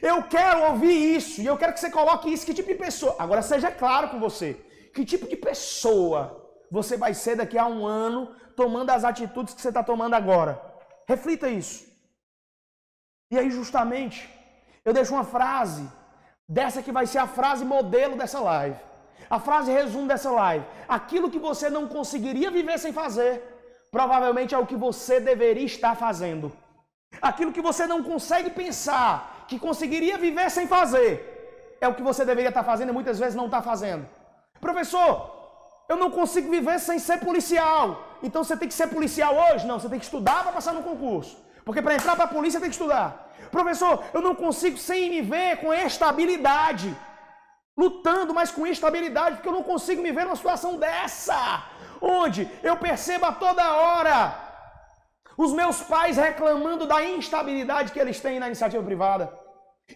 [0.03, 2.47] Eu quero ouvir isso e eu quero que você coloque isso.
[2.47, 3.17] Que tipo de pessoa?
[3.19, 4.55] Agora seja claro com você.
[4.95, 6.21] Que tipo de pessoa
[6.71, 10.61] você vai ser daqui a um ano tomando as atitudes que você está tomando agora?
[11.09, 11.87] Reflita isso.
[13.31, 14.29] E aí, justamente,
[14.85, 15.89] eu deixo uma frase
[16.49, 18.79] dessa que vai ser a frase modelo dessa live.
[19.29, 20.65] A frase resumo dessa live.
[20.89, 23.43] Aquilo que você não conseguiria viver sem fazer,
[23.91, 26.53] provavelmente é o que você deveria estar fazendo.
[27.21, 31.13] Aquilo que você não consegue pensar, que conseguiria viver sem fazer,
[31.81, 34.07] é o que você deveria estar fazendo e muitas vezes não está fazendo.
[34.61, 35.37] Professor,
[35.89, 38.03] eu não consigo viver sem ser policial.
[38.23, 39.67] Então você tem que ser policial hoje?
[39.67, 41.37] Não, você tem que estudar para passar no concurso.
[41.65, 43.33] Porque para entrar para a polícia tem que estudar.
[43.51, 46.97] Professor, eu não consigo sem me ver com estabilidade.
[47.77, 51.65] Lutando, mas com instabilidade, porque eu não consigo me ver numa situação dessa.
[52.01, 54.46] Onde eu percebo a toda hora
[55.37, 59.33] os meus pais reclamando da instabilidade que eles têm na iniciativa privada.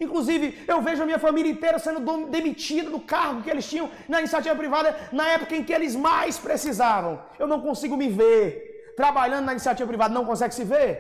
[0.01, 4.21] Inclusive, eu vejo a minha família inteira sendo demitida do cargo que eles tinham na
[4.21, 7.21] iniciativa privada na época em que eles mais precisavam.
[7.39, 10.91] Eu não consigo me ver trabalhando na iniciativa privada, não consegue se ver?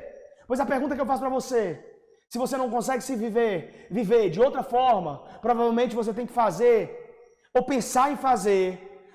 [0.47, 1.63] Pois a pergunta que eu faço para você,
[2.29, 6.81] se você não consegue se viver, viver de outra forma, provavelmente você tem que fazer
[7.55, 8.65] ou pensar em fazer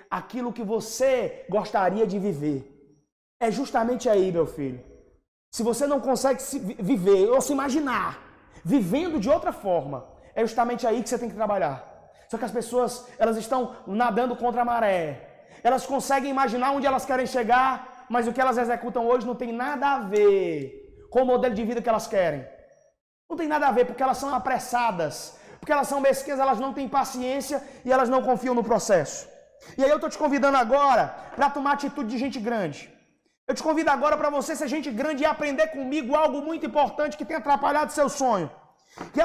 [0.09, 2.71] aquilo que você gostaria de viver.
[3.39, 4.94] É justamente aí, meu filho
[5.55, 6.57] se você não consegue se
[6.91, 8.09] viver ou se imaginar
[8.73, 9.97] vivendo de outra forma,
[10.39, 11.75] é justamente aí que você tem que trabalhar.
[12.29, 13.61] Só que as pessoas, elas estão
[14.01, 15.03] nadando contra a maré.
[15.67, 17.69] Elas conseguem imaginar onde elas querem chegar,
[18.09, 21.63] mas o que elas executam hoje não tem nada a ver com o modelo de
[21.63, 22.45] vida que elas querem.
[23.29, 26.73] Não tem nada a ver, porque elas são apressadas, porque elas são mesquinhas, elas não
[26.73, 29.25] têm paciência e elas não confiam no processo.
[29.77, 32.93] E aí eu estou te convidando agora para tomar atitude de gente grande.
[33.47, 37.15] Eu te convido agora para você ser gente grande e aprender comigo algo muito importante
[37.15, 38.49] que tem atrapalhado seu sonho.
[39.13, 39.21] Que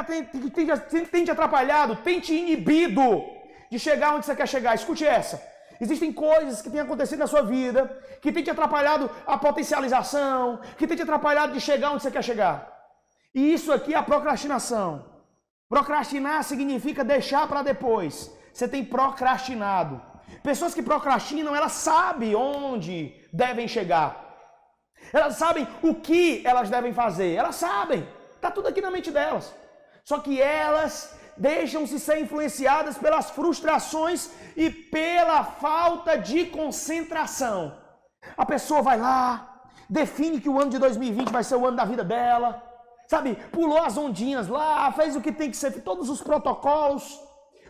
[1.10, 3.24] tem, te atrapalhado, tem te inibido
[3.70, 4.74] de chegar onde você quer chegar.
[4.74, 5.42] Escute essa.
[5.80, 10.86] Existem coisas que têm acontecido na sua vida que tem te atrapalhado a potencialização, que
[10.86, 12.70] tem te atrapalhado de chegar onde você quer chegar.
[13.34, 15.06] E isso aqui é a procrastinação.
[15.68, 18.30] Procrastinar significa deixar para depois.
[18.52, 20.09] Você tem procrastinado.
[20.42, 24.30] Pessoas que procrastinam, elas sabem onde devem chegar.
[25.12, 27.34] Elas sabem o que elas devem fazer.
[27.34, 28.06] Elas sabem.
[28.34, 29.54] Está tudo aqui na mente delas.
[30.04, 37.78] Só que elas deixam-se ser influenciadas pelas frustrações e pela falta de concentração.
[38.36, 41.84] A pessoa vai lá, define que o ano de 2020 vai ser o ano da
[41.84, 42.62] vida dela,
[43.08, 43.34] sabe?
[43.50, 47.18] Pulou as ondinhas lá, fez o que tem que ser, todos os protocolos,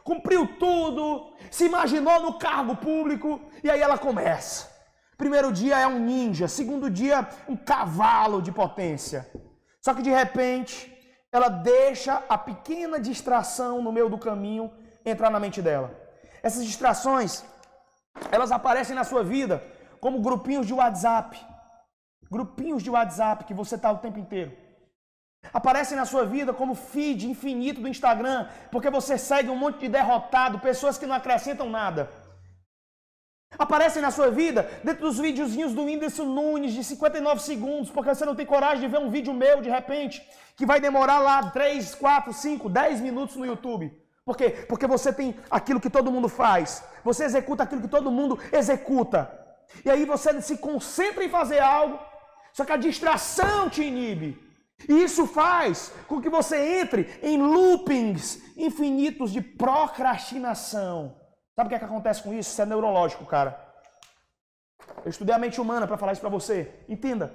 [0.05, 4.71] cumpriu tudo, se imaginou no cargo público e aí ela começa.
[5.17, 9.31] Primeiro dia é um ninja, segundo dia um cavalo de potência.
[9.81, 10.91] Só que de repente
[11.33, 14.73] ela deixa a pequena distração no meio do caminho
[15.05, 15.95] entrar na mente dela.
[16.43, 17.45] Essas distrações,
[18.31, 19.63] elas aparecem na sua vida
[20.01, 21.39] como grupinhos de WhatsApp.
[22.31, 24.53] Grupinhos de WhatsApp que você está o tempo inteiro.
[25.53, 29.89] Aparecem na sua vida como feed infinito do Instagram, porque você segue um monte de
[29.89, 32.09] derrotado, pessoas que não acrescentam nada.
[33.59, 38.25] Aparecem na sua vida dentro dos videozinhos do Whindersson Nunes de 59 segundos, porque você
[38.25, 40.27] não tem coragem de ver um vídeo meu de repente,
[40.57, 43.93] que vai demorar lá 3, 4, 5, 10 minutos no YouTube.
[44.25, 44.51] Por quê?
[44.69, 46.85] Porque você tem aquilo que todo mundo faz.
[47.03, 49.29] Você executa aquilo que todo mundo executa.
[49.85, 51.99] E aí você se concentra em fazer algo,
[52.53, 54.50] só que a distração te inibe.
[54.89, 61.17] E isso faz com que você entre em loopings infinitos de procrastinação.
[61.55, 62.51] Sabe o que, é que acontece com isso?
[62.51, 63.69] Isso é neurológico, cara.
[65.05, 66.73] Eu estudei a mente humana para falar isso para você.
[66.89, 67.35] Entenda.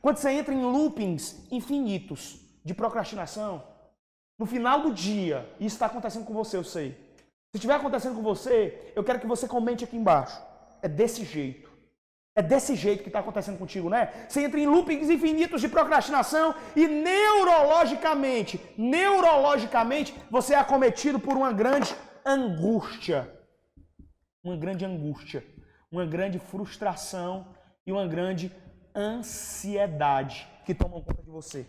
[0.00, 3.62] Quando você entra em loopings infinitos de procrastinação,
[4.38, 6.92] no final do dia, isso está acontecendo com você, eu sei.
[7.50, 10.42] Se estiver acontecendo com você, eu quero que você comente aqui embaixo.
[10.82, 11.63] É desse jeito.
[12.36, 14.26] É desse jeito que está acontecendo contigo, né?
[14.28, 21.52] Você entra em loopings infinitos de procrastinação e neurologicamente, neurologicamente, você é acometido por uma
[21.52, 21.94] grande
[22.26, 23.34] angústia
[24.44, 25.42] uma grande angústia,
[25.90, 27.46] uma grande frustração
[27.86, 28.52] e uma grande
[28.94, 31.66] ansiedade que tomam conta de você.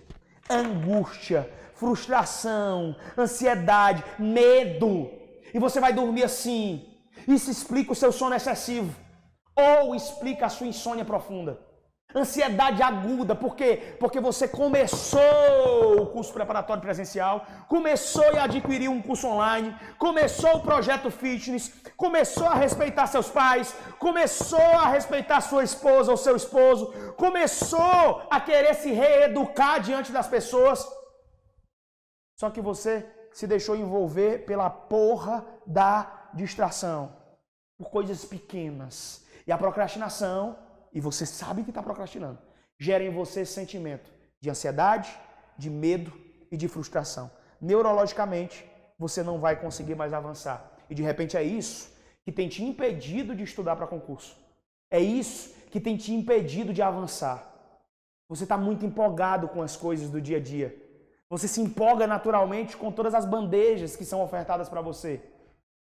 [0.49, 5.09] Angústia, frustração, ansiedade, medo.
[5.53, 6.85] E você vai dormir assim.
[7.25, 8.93] Isso explica o seu sono excessivo
[9.55, 11.59] ou explica a sua insônia profunda.
[12.13, 13.97] Ansiedade aguda, por quê?
[13.99, 20.61] Porque você começou o curso preparatório presencial, começou a adquirir um curso online, começou o
[20.61, 26.93] projeto fitness, começou a respeitar seus pais, começou a respeitar sua esposa ou seu esposo,
[27.17, 30.87] começou a querer se reeducar diante das pessoas.
[32.39, 37.13] Só que você se deixou envolver pela porra da distração,
[37.77, 39.24] por coisas pequenas.
[39.45, 40.57] E a procrastinação
[40.95, 42.39] e você sabe que está procrastinando,
[42.79, 45.13] gera em você sentimento de ansiedade,
[45.57, 46.11] de medo
[46.49, 47.29] e de frustração.
[47.59, 48.65] Neurologicamente,
[48.97, 50.71] você não vai conseguir mais avançar.
[50.89, 54.37] E de repente é isso que tem te impedido de estudar para concurso.
[54.89, 57.51] É isso que tem te impedido de avançar.
[58.29, 60.75] Você está muito empolgado com as coisas do dia a dia.
[61.29, 65.21] Você se empolga naturalmente com todas as bandejas que são ofertadas para você.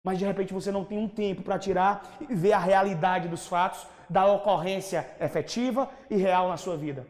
[0.05, 3.47] Mas de repente você não tem um tempo para tirar e ver a realidade dos
[3.47, 7.07] fatos da ocorrência efetiva e real na sua vida.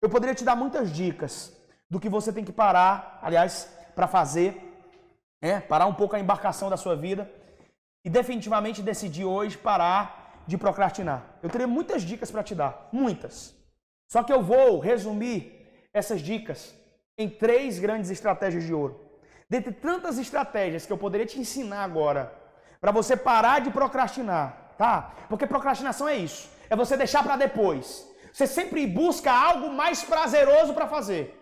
[0.00, 1.54] Eu poderia te dar muitas dicas
[1.90, 4.56] do que você tem que parar, aliás, para fazer,
[5.42, 5.60] né?
[5.60, 7.30] parar um pouco a embarcação da sua vida
[8.02, 11.38] e definitivamente decidir hoje parar de procrastinar.
[11.42, 13.54] Eu teria muitas dicas para te dar, muitas.
[14.10, 16.74] Só que eu vou resumir essas dicas
[17.18, 19.09] em três grandes estratégias de ouro.
[19.50, 22.32] Dentre tantas estratégias que eu poderia te ensinar agora,
[22.80, 25.12] para você parar de procrastinar, tá?
[25.28, 26.48] Porque procrastinação é isso.
[26.70, 28.08] É você deixar para depois.
[28.32, 31.36] Você sempre busca algo mais prazeroso para fazer.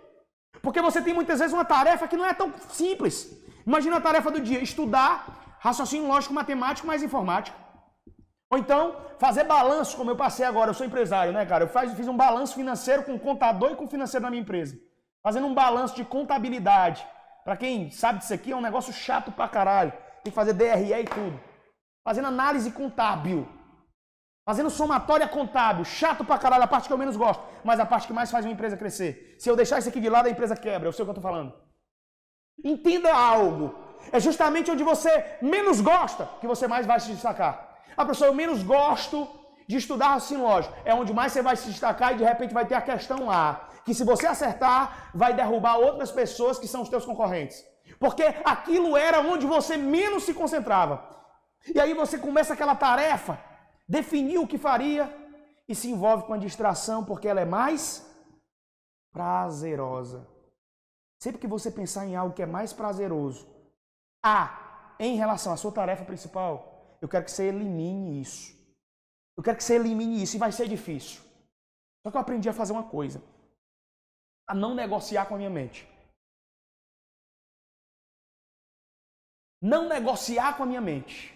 [0.62, 3.30] Porque você tem muitas vezes uma tarefa que não é tão simples.
[3.66, 7.56] Imagina a tarefa do dia: estudar raciocínio lógico, matemático mais informática.
[8.50, 10.70] Ou então, fazer balanço, como eu passei agora.
[10.70, 11.64] Eu sou empresário, né, cara?
[11.64, 14.40] Eu faz, fiz um balanço financeiro com o contador e com o financeiro da minha
[14.40, 14.78] empresa.
[15.22, 17.06] Fazendo um balanço de contabilidade.
[17.48, 19.90] Para quem sabe disso aqui, é um negócio chato pra caralho.
[20.22, 21.40] Tem que fazer DRE e tudo
[22.04, 23.48] fazendo análise contábil.
[24.46, 28.06] Fazendo somatória contábil, chato pra caralho, a parte que eu menos gosto, mas a parte
[28.06, 29.36] que mais faz uma empresa crescer.
[29.38, 31.14] Se eu deixar isso aqui de lado, a empresa quebra, eu sei o que eu
[31.14, 31.54] tô falando.
[32.62, 33.74] Entenda algo.
[34.12, 37.78] É justamente onde você menos gosta que você mais vai se destacar.
[37.96, 39.26] A pessoa eu menos gosto
[39.66, 40.74] de estudar raciocínio lógico.
[40.84, 43.67] É onde mais você vai se destacar e de repente vai ter a questão lá.
[43.88, 47.64] Que se você acertar, vai derrubar outras pessoas que são os teus concorrentes.
[47.98, 51.02] Porque aquilo era onde você menos se concentrava.
[51.74, 53.42] E aí você começa aquela tarefa,
[53.88, 55.10] definir o que faria
[55.66, 58.06] e se envolve com a distração porque ela é mais
[59.10, 60.28] prazerosa.
[61.18, 63.48] Sempre que você pensar em algo que é mais prazeroso,
[64.22, 68.54] a em relação à sua tarefa principal, eu quero que você elimine isso.
[69.34, 71.22] Eu quero que você elimine isso e vai ser difícil.
[72.02, 73.22] Só que eu aprendi a fazer uma coisa:
[74.48, 75.86] a não negociar com a minha mente.
[79.60, 81.34] Não negociar com a minha mente.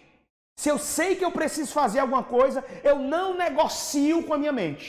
[0.56, 4.52] Se eu sei que eu preciso fazer alguma coisa, eu não negocio com a minha
[4.52, 4.86] mente.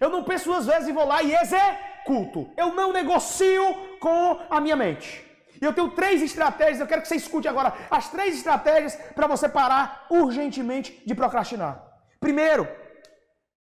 [0.00, 2.50] Eu não penso duas vezes e vou lá e executo.
[2.56, 3.62] Eu não negocio
[3.98, 5.24] com a minha mente.
[5.60, 9.26] E eu tenho três estratégias, eu quero que você escute agora as três estratégias para
[9.26, 11.84] você parar urgentemente de procrastinar.
[12.18, 12.66] Primeiro,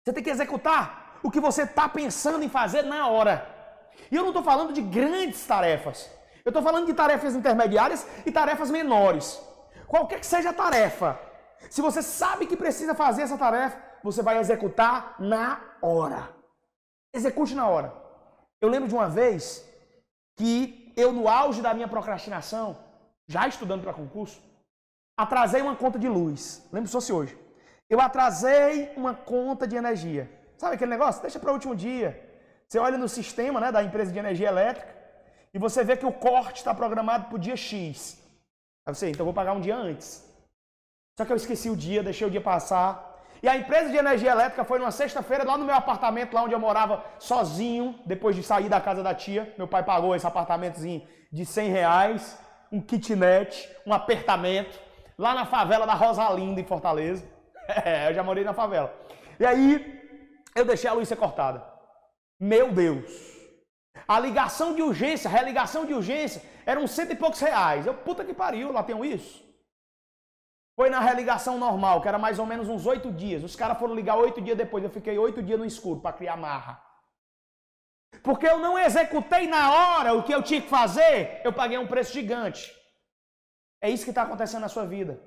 [0.04, 3.49] você tem que executar o que você está pensando em fazer na hora.
[4.10, 6.10] E eu não estou falando de grandes tarefas.
[6.44, 9.40] Eu estou falando de tarefas intermediárias e tarefas menores.
[9.86, 11.18] Qualquer que seja a tarefa,
[11.68, 16.30] se você sabe que precisa fazer essa tarefa, você vai executar na hora.
[17.12, 17.92] Execute na hora.
[18.60, 19.64] Eu lembro de uma vez
[20.36, 22.76] que eu, no auge da minha procrastinação,
[23.26, 24.40] já estudando para concurso,
[25.16, 26.66] atrasei uma conta de luz.
[26.72, 27.38] Lembro se fosse hoje.
[27.88, 30.30] Eu atrasei uma conta de energia.
[30.56, 31.20] Sabe aquele negócio?
[31.22, 32.29] Deixa para o último dia.
[32.70, 34.94] Você olha no sistema né, da empresa de energia elétrica
[35.52, 38.16] e você vê que o corte está programado para o dia X.
[38.86, 40.24] Aí você, então vou pagar um dia antes.
[41.18, 43.18] Só que eu esqueci o dia, deixei o dia passar.
[43.42, 46.54] E a empresa de energia elétrica foi numa sexta-feira lá no meu apartamento, lá onde
[46.54, 49.52] eu morava sozinho, depois de sair da casa da tia.
[49.58, 51.02] Meu pai pagou esse apartamentozinho
[51.32, 52.38] de 100 reais,
[52.70, 54.78] um kitnet, um apertamento,
[55.18, 57.24] lá na favela da Rosalinda, em Fortaleza.
[57.84, 58.92] É, eu já morei na favela.
[59.38, 60.02] E aí,
[60.56, 61.69] eu deixei a luz ser cortada.
[62.40, 63.10] Meu Deus!
[64.08, 67.86] A ligação de urgência, a religação de urgência, eram cento e poucos reais.
[67.86, 69.44] Eu, puta que pariu, lá tenho isso.
[70.74, 73.44] Foi na religação normal, que era mais ou menos uns oito dias.
[73.44, 74.82] Os caras foram ligar oito dias depois.
[74.82, 76.82] Eu fiquei oito dias no escuro para criar marra.
[78.22, 81.86] Porque eu não executei na hora o que eu tinha que fazer, eu paguei um
[81.86, 82.74] preço gigante.
[83.82, 85.22] É isso que está acontecendo na sua vida.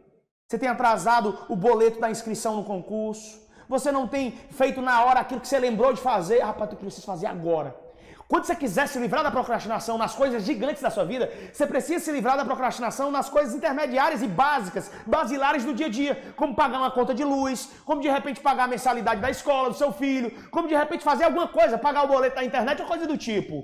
[0.47, 3.41] Você tem atrasado o boleto da inscrição no concurso.
[3.75, 4.25] Você não tem
[4.59, 6.39] feito na hora aquilo que você lembrou de fazer.
[6.41, 7.69] Rapaz, tu precisa fazer agora.
[8.27, 11.99] Quando você quiser se livrar da procrastinação nas coisas gigantes da sua vida, você precisa
[12.05, 16.55] se livrar da procrastinação nas coisas intermediárias e básicas, basilares do dia a dia, como
[16.55, 19.91] pagar uma conta de luz, como de repente pagar a mensalidade da escola do seu
[19.91, 23.17] filho, como de repente fazer alguma coisa, pagar o boleto da internet ou coisa do
[23.17, 23.55] tipo.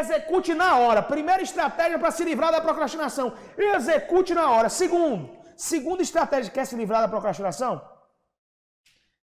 [0.00, 1.02] Execute na hora.
[1.02, 3.34] Primeira estratégia para se livrar da procrastinação.
[3.58, 4.70] Execute na hora.
[4.70, 7.89] Segundo, segunda estratégia quer se livrar da procrastinação?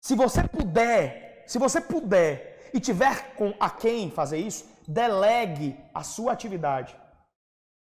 [0.06, 6.02] Se você puder, se você puder e tiver com a quem fazer isso, delegue a
[6.02, 6.94] sua atividade.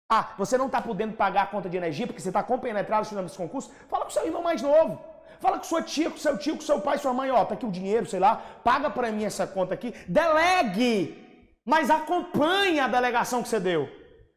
[0.08, 3.26] Ah, você não está podendo pagar a conta de energia porque você está compenetrado estudando
[3.26, 3.72] esse concurso?
[3.88, 5.00] Fala com seu irmão mais novo.
[5.40, 7.66] Fala com sua tia, com seu tio, com seu pai, sua mãe, ó, tá aqui
[7.66, 9.92] o dinheiro, sei lá, paga para mim essa conta aqui.
[10.06, 13.88] Delegue, mas acompanhe a delegação que você deu.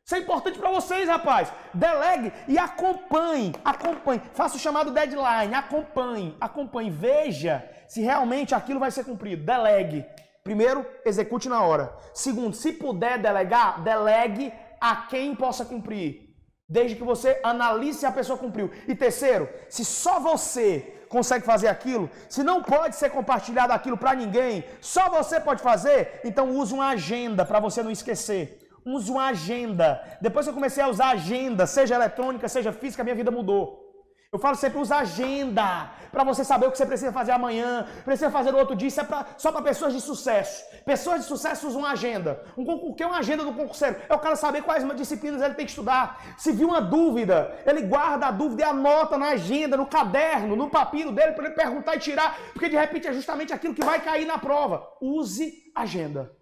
[0.10, 1.54] Isso é importante para vocês, rapaz.
[1.72, 4.20] Delegue e acompanhe, acompanhe.
[4.34, 6.90] Faça o chamado deadline, acompanhe, acompanhe.
[6.90, 9.46] Veja se realmente aquilo vai ser cumprido.
[9.46, 10.04] Delegue.
[10.44, 11.96] Primeiro, execute na hora.
[12.12, 16.34] Segundo, se puder delegar, delegue a quem possa cumprir.
[16.68, 18.72] Desde que você analise se a pessoa cumpriu.
[18.88, 24.16] E terceiro, se só você consegue fazer aquilo, se não pode ser compartilhado aquilo para
[24.16, 28.69] ninguém, só você pode fazer, então use uma agenda para você não esquecer.
[28.96, 30.02] Use uma agenda.
[30.20, 33.90] Depois que eu comecei a usar agenda, seja eletrônica, seja física, minha vida mudou.
[34.32, 38.30] Eu falo sempre, usa agenda, para você saber o que você precisa fazer amanhã, precisa
[38.30, 40.64] fazer no outro dia, isso é pra, só para pessoas de sucesso.
[40.86, 42.44] Pessoas de sucesso usam agenda.
[42.56, 43.96] Um, o que é uma agenda do concurseiro?
[44.08, 46.24] É o cara saber quais disciplinas ele tem que estudar.
[46.38, 50.70] Se viu uma dúvida, ele guarda a dúvida e anota na agenda, no caderno, no
[50.70, 54.00] papiro dele, para ele perguntar e tirar, porque de repente é justamente aquilo que vai
[54.00, 54.88] cair na prova.
[55.02, 56.39] Use agenda.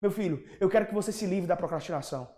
[0.00, 2.28] Meu filho, eu quero que você se livre da procrastinação.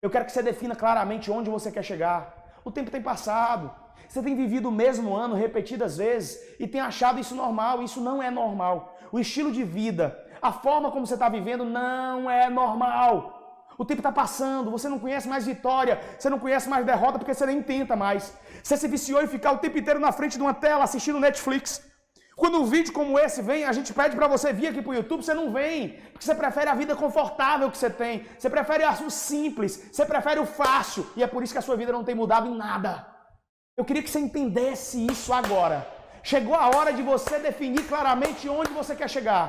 [0.00, 2.60] Eu quero que você defina claramente onde você quer chegar.
[2.64, 3.70] O tempo tem passado.
[4.08, 7.82] Você tem vivido o mesmo ano repetidas vezes e tem achado isso normal.
[7.82, 8.96] Isso não é normal.
[9.12, 13.66] O estilo de vida, a forma como você está vivendo não é normal.
[13.76, 17.34] O tempo está passando, você não conhece mais vitória, você não conhece mais derrota porque
[17.34, 18.34] você nem tenta mais.
[18.62, 21.89] Você se viciou em ficar o tempo inteiro na frente de uma tela assistindo Netflix.
[22.40, 24.94] Quando um vídeo como esse vem, a gente pede para você vir aqui para o
[24.94, 28.82] YouTube, você não vem, porque você prefere a vida confortável que você tem, você prefere
[29.08, 32.02] o simples, você prefere o fácil, e é por isso que a sua vida não
[32.02, 33.06] tem mudado em nada.
[33.76, 35.86] Eu queria que você entendesse isso agora.
[36.22, 39.46] Chegou a hora de você definir claramente onde você quer chegar.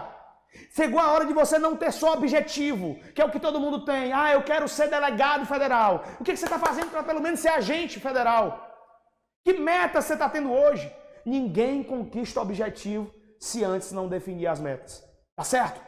[0.76, 3.86] Chegou a hora de você não ter só objetivo, que é o que todo mundo
[3.86, 4.12] tem.
[4.12, 6.04] Ah, eu quero ser delegado federal.
[6.20, 8.46] O que você está fazendo para pelo menos ser agente federal?
[9.46, 10.92] Que meta você está tendo hoje?
[11.26, 15.04] Ninguém conquista o objetivo se antes não definir as metas.
[15.36, 15.82] Tá certo?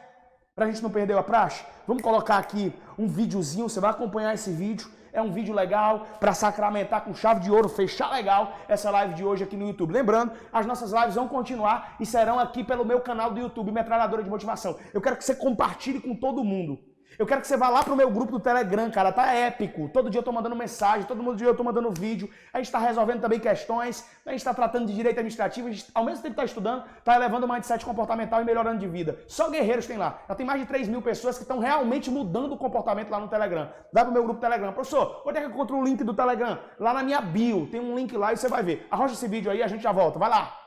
[0.54, 4.50] Pra gente não perder a praxe, vamos colocar aqui um videozinho, você vai acompanhar esse
[4.50, 4.88] vídeo.
[5.12, 9.24] É um vídeo legal para sacramentar com chave de ouro, fechar legal essa live de
[9.24, 9.92] hoje aqui no YouTube.
[9.92, 14.24] Lembrando, as nossas lives vão continuar e serão aqui pelo meu canal do YouTube, Metralhadora
[14.24, 14.76] de Motivação.
[14.92, 16.93] Eu quero que você compartilhe com todo mundo.
[17.18, 19.12] Eu quero que você vá lá pro meu grupo do Telegram, cara.
[19.12, 19.88] Tá épico.
[19.88, 22.28] Todo dia eu tô mandando mensagem, todo dia eu tô mandando vídeo.
[22.52, 24.08] A gente tá resolvendo também questões.
[24.26, 25.68] A gente tá tratando de direito administrativo.
[25.68, 28.78] A gente, ao mesmo tempo que tá estudando, tá elevando o mindset comportamental e melhorando
[28.78, 29.18] de vida.
[29.28, 30.20] Só guerreiros tem lá.
[30.28, 33.28] Já tem mais de 3 mil pessoas que estão realmente mudando o comportamento lá no
[33.28, 33.68] Telegram.
[33.92, 34.72] Vai pro meu grupo Telegram.
[34.72, 36.58] Professor, onde é que eu encontro o link do Telegram?
[36.78, 37.68] Lá na minha bio.
[37.70, 38.86] Tem um link lá e você vai ver.
[38.90, 40.18] Arrocha esse vídeo aí a gente já volta.
[40.18, 40.63] Vai lá.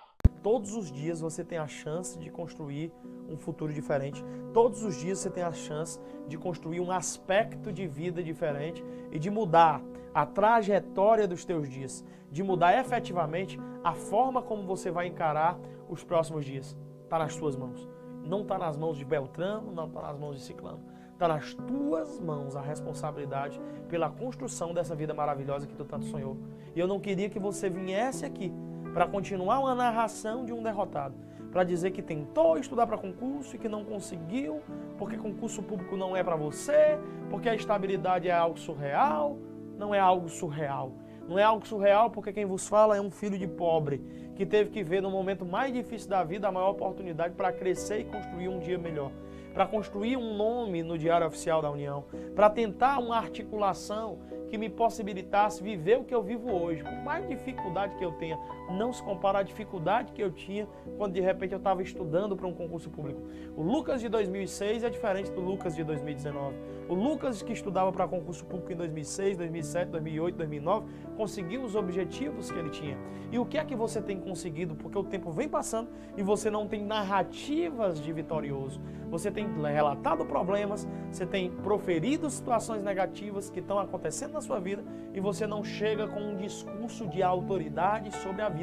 [0.49, 2.89] Todos os dias você tem a chance de construir
[3.27, 4.23] um futuro diferente.
[4.53, 8.81] Todos os dias você tem a chance de construir um aspecto de vida diferente
[9.11, 9.81] e de mudar
[10.13, 16.01] a trajetória dos teus dias, de mudar efetivamente a forma como você vai encarar os
[16.05, 16.77] próximos dias.
[17.03, 17.85] Está nas tuas mãos.
[18.23, 20.79] Não está nas mãos de Beltrano, não está nas mãos de Ciclano.
[21.11, 26.37] Está nas tuas mãos a responsabilidade pela construção dessa vida maravilhosa que tu tanto sonhou.
[26.73, 28.53] E eu não queria que você viesse aqui
[28.97, 31.13] para continuar uma narração de um derrotado,
[31.51, 34.59] para dizer que tentou estudar para concurso e que não conseguiu,
[34.97, 36.97] porque concurso público não é para você,
[37.29, 39.37] porque a estabilidade é algo surreal,
[39.77, 40.93] não é algo surreal.
[41.27, 44.01] Não é algo surreal porque quem vos fala é um filho de pobre
[44.35, 47.99] que teve que ver no momento mais difícil da vida a maior oportunidade para crescer
[47.99, 49.11] e construir um dia melhor
[49.57, 54.19] para construir um nome no Diário Oficial da União, para tentar uma articulação
[54.51, 56.83] que me possibilitasse viver o que eu vivo hoje.
[56.83, 58.37] Por mais dificuldade que eu tenha,
[58.73, 62.47] não se compara à dificuldade que eu tinha quando de repente eu estava estudando para
[62.47, 63.21] um concurso público.
[63.55, 66.55] O Lucas de 2006 é diferente do Lucas de 2019.
[66.89, 72.51] O Lucas que estudava para concurso público em 2006, 2007, 2008, 2009 conseguiu os objetivos
[72.51, 72.97] que ele tinha.
[73.31, 74.75] E o que é que você tem conseguido?
[74.75, 78.79] Porque o tempo vem passando e você não tem narrativas de vitorioso.
[79.09, 84.83] Você tem relatado problemas, você tem proferido situações negativas que estão acontecendo na sua vida
[85.13, 88.56] e você não chega com um discurso de autoridade sobre a vida.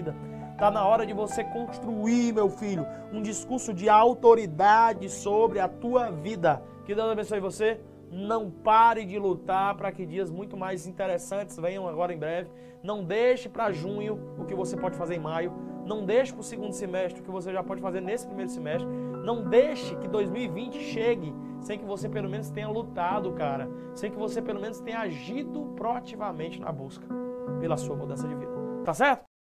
[0.52, 6.10] Está na hora de você construir, meu filho, um discurso de autoridade sobre a tua
[6.10, 6.62] vida.
[6.84, 7.80] Que Deus abençoe você.
[8.10, 12.48] Não pare de lutar para que dias muito mais interessantes venham agora em breve.
[12.82, 15.52] Não deixe para junho o que você pode fazer em maio.
[15.84, 18.88] Não deixe para o segundo semestre o que você já pode fazer nesse primeiro semestre.
[19.24, 23.68] Não deixe que 2020 chegue sem que você pelo menos tenha lutado, cara.
[23.94, 27.06] Sem que você pelo menos tenha agido proativamente na busca
[27.58, 28.52] pela sua mudança de vida.
[28.84, 29.33] Tá certo?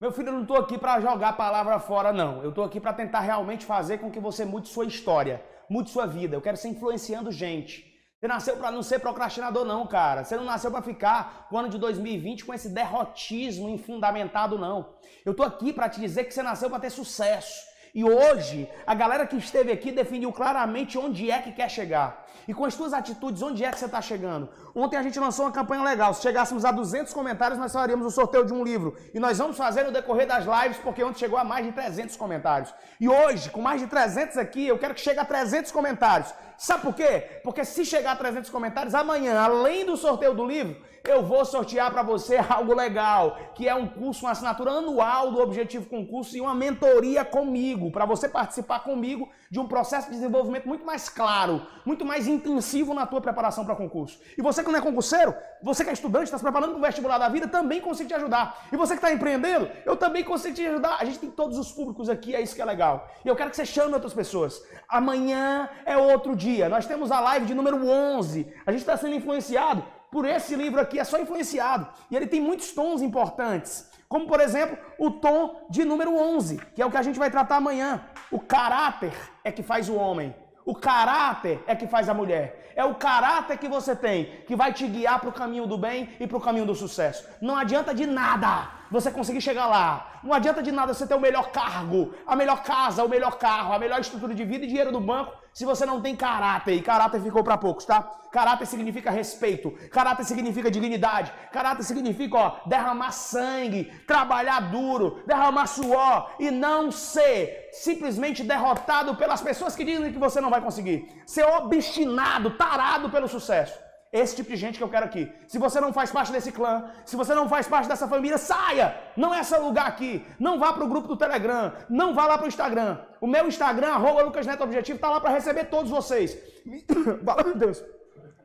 [0.00, 2.40] Meu filho, eu não estou aqui para jogar a palavra fora, não.
[2.40, 6.06] Eu estou aqui para tentar realmente fazer com que você mude sua história, mude sua
[6.06, 6.36] vida.
[6.36, 7.84] Eu quero ser influenciando gente.
[8.16, 10.22] Você nasceu para não ser procrastinador, não, cara.
[10.22, 14.94] Você não nasceu para ficar o ano de 2020 com esse derrotismo infundamentado, não.
[15.24, 17.66] Eu estou aqui para te dizer que você nasceu para ter sucesso.
[17.92, 22.24] E hoje, a galera que esteve aqui definiu claramente onde é que quer chegar.
[22.46, 24.48] E com as suas atitudes, onde é que você está chegando?
[24.74, 26.14] Ontem a gente lançou uma campanha legal.
[26.14, 28.96] Se chegássemos a 200 comentários, nós faríamos o sorteio de um livro.
[29.12, 32.16] E nós vamos fazer no decorrer das lives, porque ontem chegou a mais de 300
[32.16, 32.72] comentários.
[33.00, 36.32] E hoje, com mais de 300 aqui, eu quero que chegue a 300 comentários.
[36.56, 37.40] Sabe por quê?
[37.44, 41.90] Porque se chegar a 300 comentários, amanhã, além do sorteio do livro, eu vou sortear
[41.90, 46.40] para você algo legal, que é um curso, uma assinatura anual do Objetivo Concurso e
[46.40, 51.66] uma mentoria comigo, para você participar comigo de um processo de desenvolvimento muito mais claro,
[51.84, 54.18] muito mais intensivo na tua preparação para concurso.
[54.36, 56.82] E você que não é concurseiro, você que é estudante, está se preparando para o
[56.82, 58.66] vestibular da vida, também consigo te ajudar.
[58.72, 60.96] E você que está empreendendo, eu também consigo te ajudar.
[61.00, 63.08] A gente tem todos os públicos aqui, é isso que é legal.
[63.24, 64.62] E eu quero que você chame outras pessoas.
[64.88, 66.68] Amanhã é outro dia.
[66.68, 68.52] Nós temos a live de número 11.
[68.66, 71.86] A gente está sendo influenciado por esse livro aqui, é só influenciado.
[72.10, 73.88] E ele tem muitos tons importantes.
[74.08, 77.30] Como, por exemplo, o tom de número 11, que é o que a gente vai
[77.30, 78.02] tratar amanhã.
[78.30, 79.12] O caráter
[79.44, 80.34] é que faz o homem.
[80.70, 82.72] O caráter é que faz a mulher.
[82.76, 86.10] É o caráter que você tem que vai te guiar para o caminho do bem
[86.20, 87.26] e para o caminho do sucesso.
[87.40, 90.20] Não adianta de nada você conseguir chegar lá.
[90.22, 93.72] Não adianta de nada você ter o melhor cargo, a melhor casa, o melhor carro,
[93.72, 96.74] a melhor estrutura de vida e dinheiro do banco se você não tem caráter.
[96.74, 98.00] E caráter ficou para poucos, tá?
[98.30, 106.30] Caráter significa respeito, caráter significa dignidade, caráter significa, ó, derramar sangue, trabalhar duro, derramar suor
[106.38, 110.96] e não ser simplesmente derrotado pelas pessoas que dizem que você não vai conseguir.
[111.26, 113.76] Ser obstinado, tarado pelo sucesso.
[114.12, 115.30] Esse tipo de gente que eu quero aqui.
[115.46, 118.98] Se você não faz parte desse clã, se você não faz parte dessa família, saia!
[119.16, 120.24] Não é seu lugar aqui.
[120.38, 121.72] Não vá para o grupo do Telegram.
[121.90, 122.98] Não vá lá para o Instagram.
[123.20, 126.38] O meu Instagram, arroba Lucas Neto Objetivo, está lá para receber todos vocês.
[127.24, 127.84] Fala, meu Deus.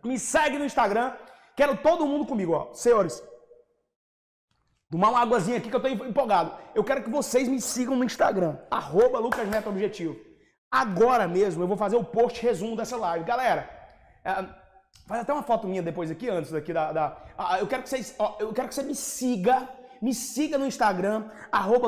[0.03, 1.13] Me segue no Instagram.
[1.55, 2.73] Quero todo mundo comigo, ó.
[2.73, 3.23] Senhores,
[4.91, 6.57] tomar uma águazinha aqui que eu estou empolgado.
[6.75, 10.15] Eu quero que vocês me sigam no Instagram, arroba Lucas Neto Objetivo.
[10.69, 13.23] Agora mesmo eu vou fazer o post resumo dessa live.
[13.23, 13.69] Galera,
[14.25, 14.62] é,
[15.05, 16.91] Faz até uma foto minha depois aqui, antes daqui da.
[16.91, 19.67] da ah, eu, quero que vocês, ó, eu quero que você me siga,
[20.01, 21.87] me siga no Instagram, arroba.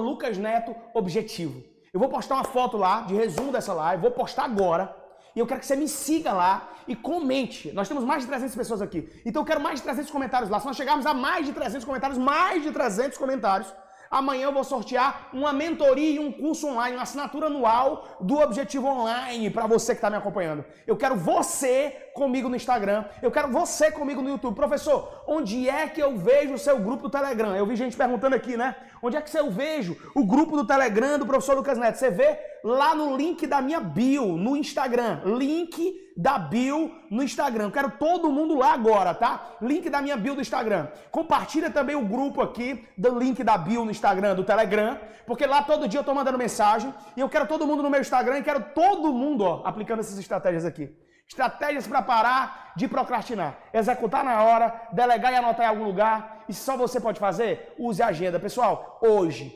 [1.93, 4.93] Eu vou postar uma foto lá de resumo dessa live, vou postar agora.
[5.33, 7.71] E eu quero que você me siga lá e comente.
[7.73, 9.09] Nós temos mais de 300 pessoas aqui.
[9.25, 10.59] Então eu quero mais de 300 comentários lá.
[10.59, 13.73] Se nós chegarmos a mais de 300 comentários, mais de 300 comentários,
[14.15, 18.87] Amanhã eu vou sortear uma mentoria e um curso online, uma assinatura anual do Objetivo
[18.87, 20.63] Online para você que está me acompanhando.
[20.87, 24.55] Eu quero você comigo no Instagram, eu quero você comigo no YouTube.
[24.55, 27.53] Professor, onde é que eu vejo o seu grupo Telegram?
[27.57, 28.77] Eu vi gente perguntando aqui, né?
[29.05, 31.99] Onde é que eu vejo o grupo do Telegram do professor Lucas Neto?
[31.99, 35.21] Você vê lá no link da minha bio no Instagram.
[35.25, 37.69] Link da bio no Instagram.
[37.69, 39.57] Quero todo mundo lá agora, tá?
[39.61, 40.87] Link da minha bio do Instagram.
[41.11, 44.97] Compartilha também o grupo aqui do link da bio no Instagram, do Telegram,
[45.27, 48.01] porque lá todo dia eu tô mandando mensagem e eu quero todo mundo no meu
[48.01, 50.89] Instagram e quero todo mundo, ó, aplicando essas estratégias aqui.
[51.27, 53.57] Estratégias para parar de procrastinar.
[53.73, 56.43] Executar na hora, delegar e anotar em algum lugar.
[56.47, 58.39] E se só você pode fazer, use a agenda.
[58.39, 59.53] Pessoal, hoje,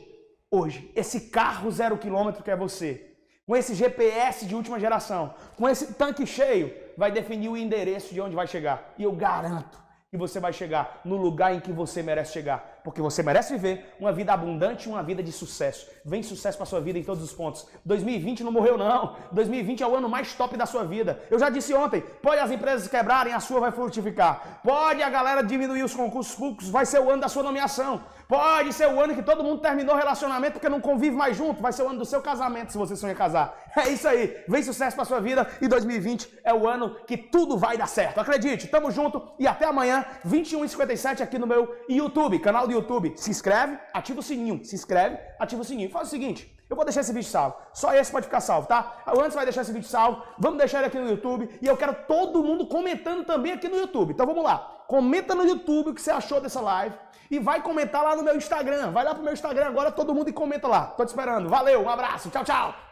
[0.50, 3.14] hoje, esse carro zero quilômetro que é você,
[3.46, 8.20] com esse GPS de última geração, com esse tanque cheio, vai definir o endereço de
[8.20, 8.94] onde vai chegar.
[8.98, 9.78] E eu garanto
[10.10, 13.94] que você vai chegar no lugar em que você merece chegar porque você merece viver
[13.98, 15.86] uma vida abundante, uma vida de sucesso.
[16.04, 17.66] Vem sucesso para sua vida em todos os pontos.
[17.84, 19.16] 2020 não morreu não.
[19.32, 21.20] 2020 é o ano mais top da sua vida.
[21.30, 24.60] Eu já disse ontem, pode as empresas quebrarem, a sua vai frutificar.
[24.62, 28.00] Pode a galera diminuir os concursos públicos, vai ser o ano da sua nomeação.
[28.30, 31.60] Pode ser o ano que todo mundo terminou o relacionamento porque não convive mais junto,
[31.60, 33.58] vai ser o ano do seu casamento se você sonha casar.
[33.76, 34.36] É isso aí.
[34.48, 38.20] Vem sucesso para sua vida e 2020 é o ano que tudo vai dar certo.
[38.20, 38.68] Acredite.
[38.68, 44.20] Tamo junto e até amanhã, 21h57 aqui no meu YouTube, canal YouTube, se inscreve, ativa
[44.20, 45.90] o sininho, se inscreve, ativa o sininho.
[45.90, 47.56] Faz o seguinte, eu vou deixar esse vídeo salvo.
[47.72, 49.02] Só esse pode ficar salvo, tá?
[49.06, 51.94] Antes vai deixar esse vídeo salvo, vamos deixar ele aqui no YouTube e eu quero
[52.06, 54.12] todo mundo comentando também aqui no YouTube.
[54.12, 54.84] Então vamos lá.
[54.86, 56.94] Comenta no YouTube o que você achou dessa live
[57.30, 58.90] e vai comentar lá no meu Instagram.
[58.90, 60.86] Vai lá pro meu Instagram agora todo mundo e comenta lá.
[60.86, 61.48] Tô te esperando.
[61.48, 62.30] Valeu, um abraço.
[62.30, 62.89] Tchau, tchau.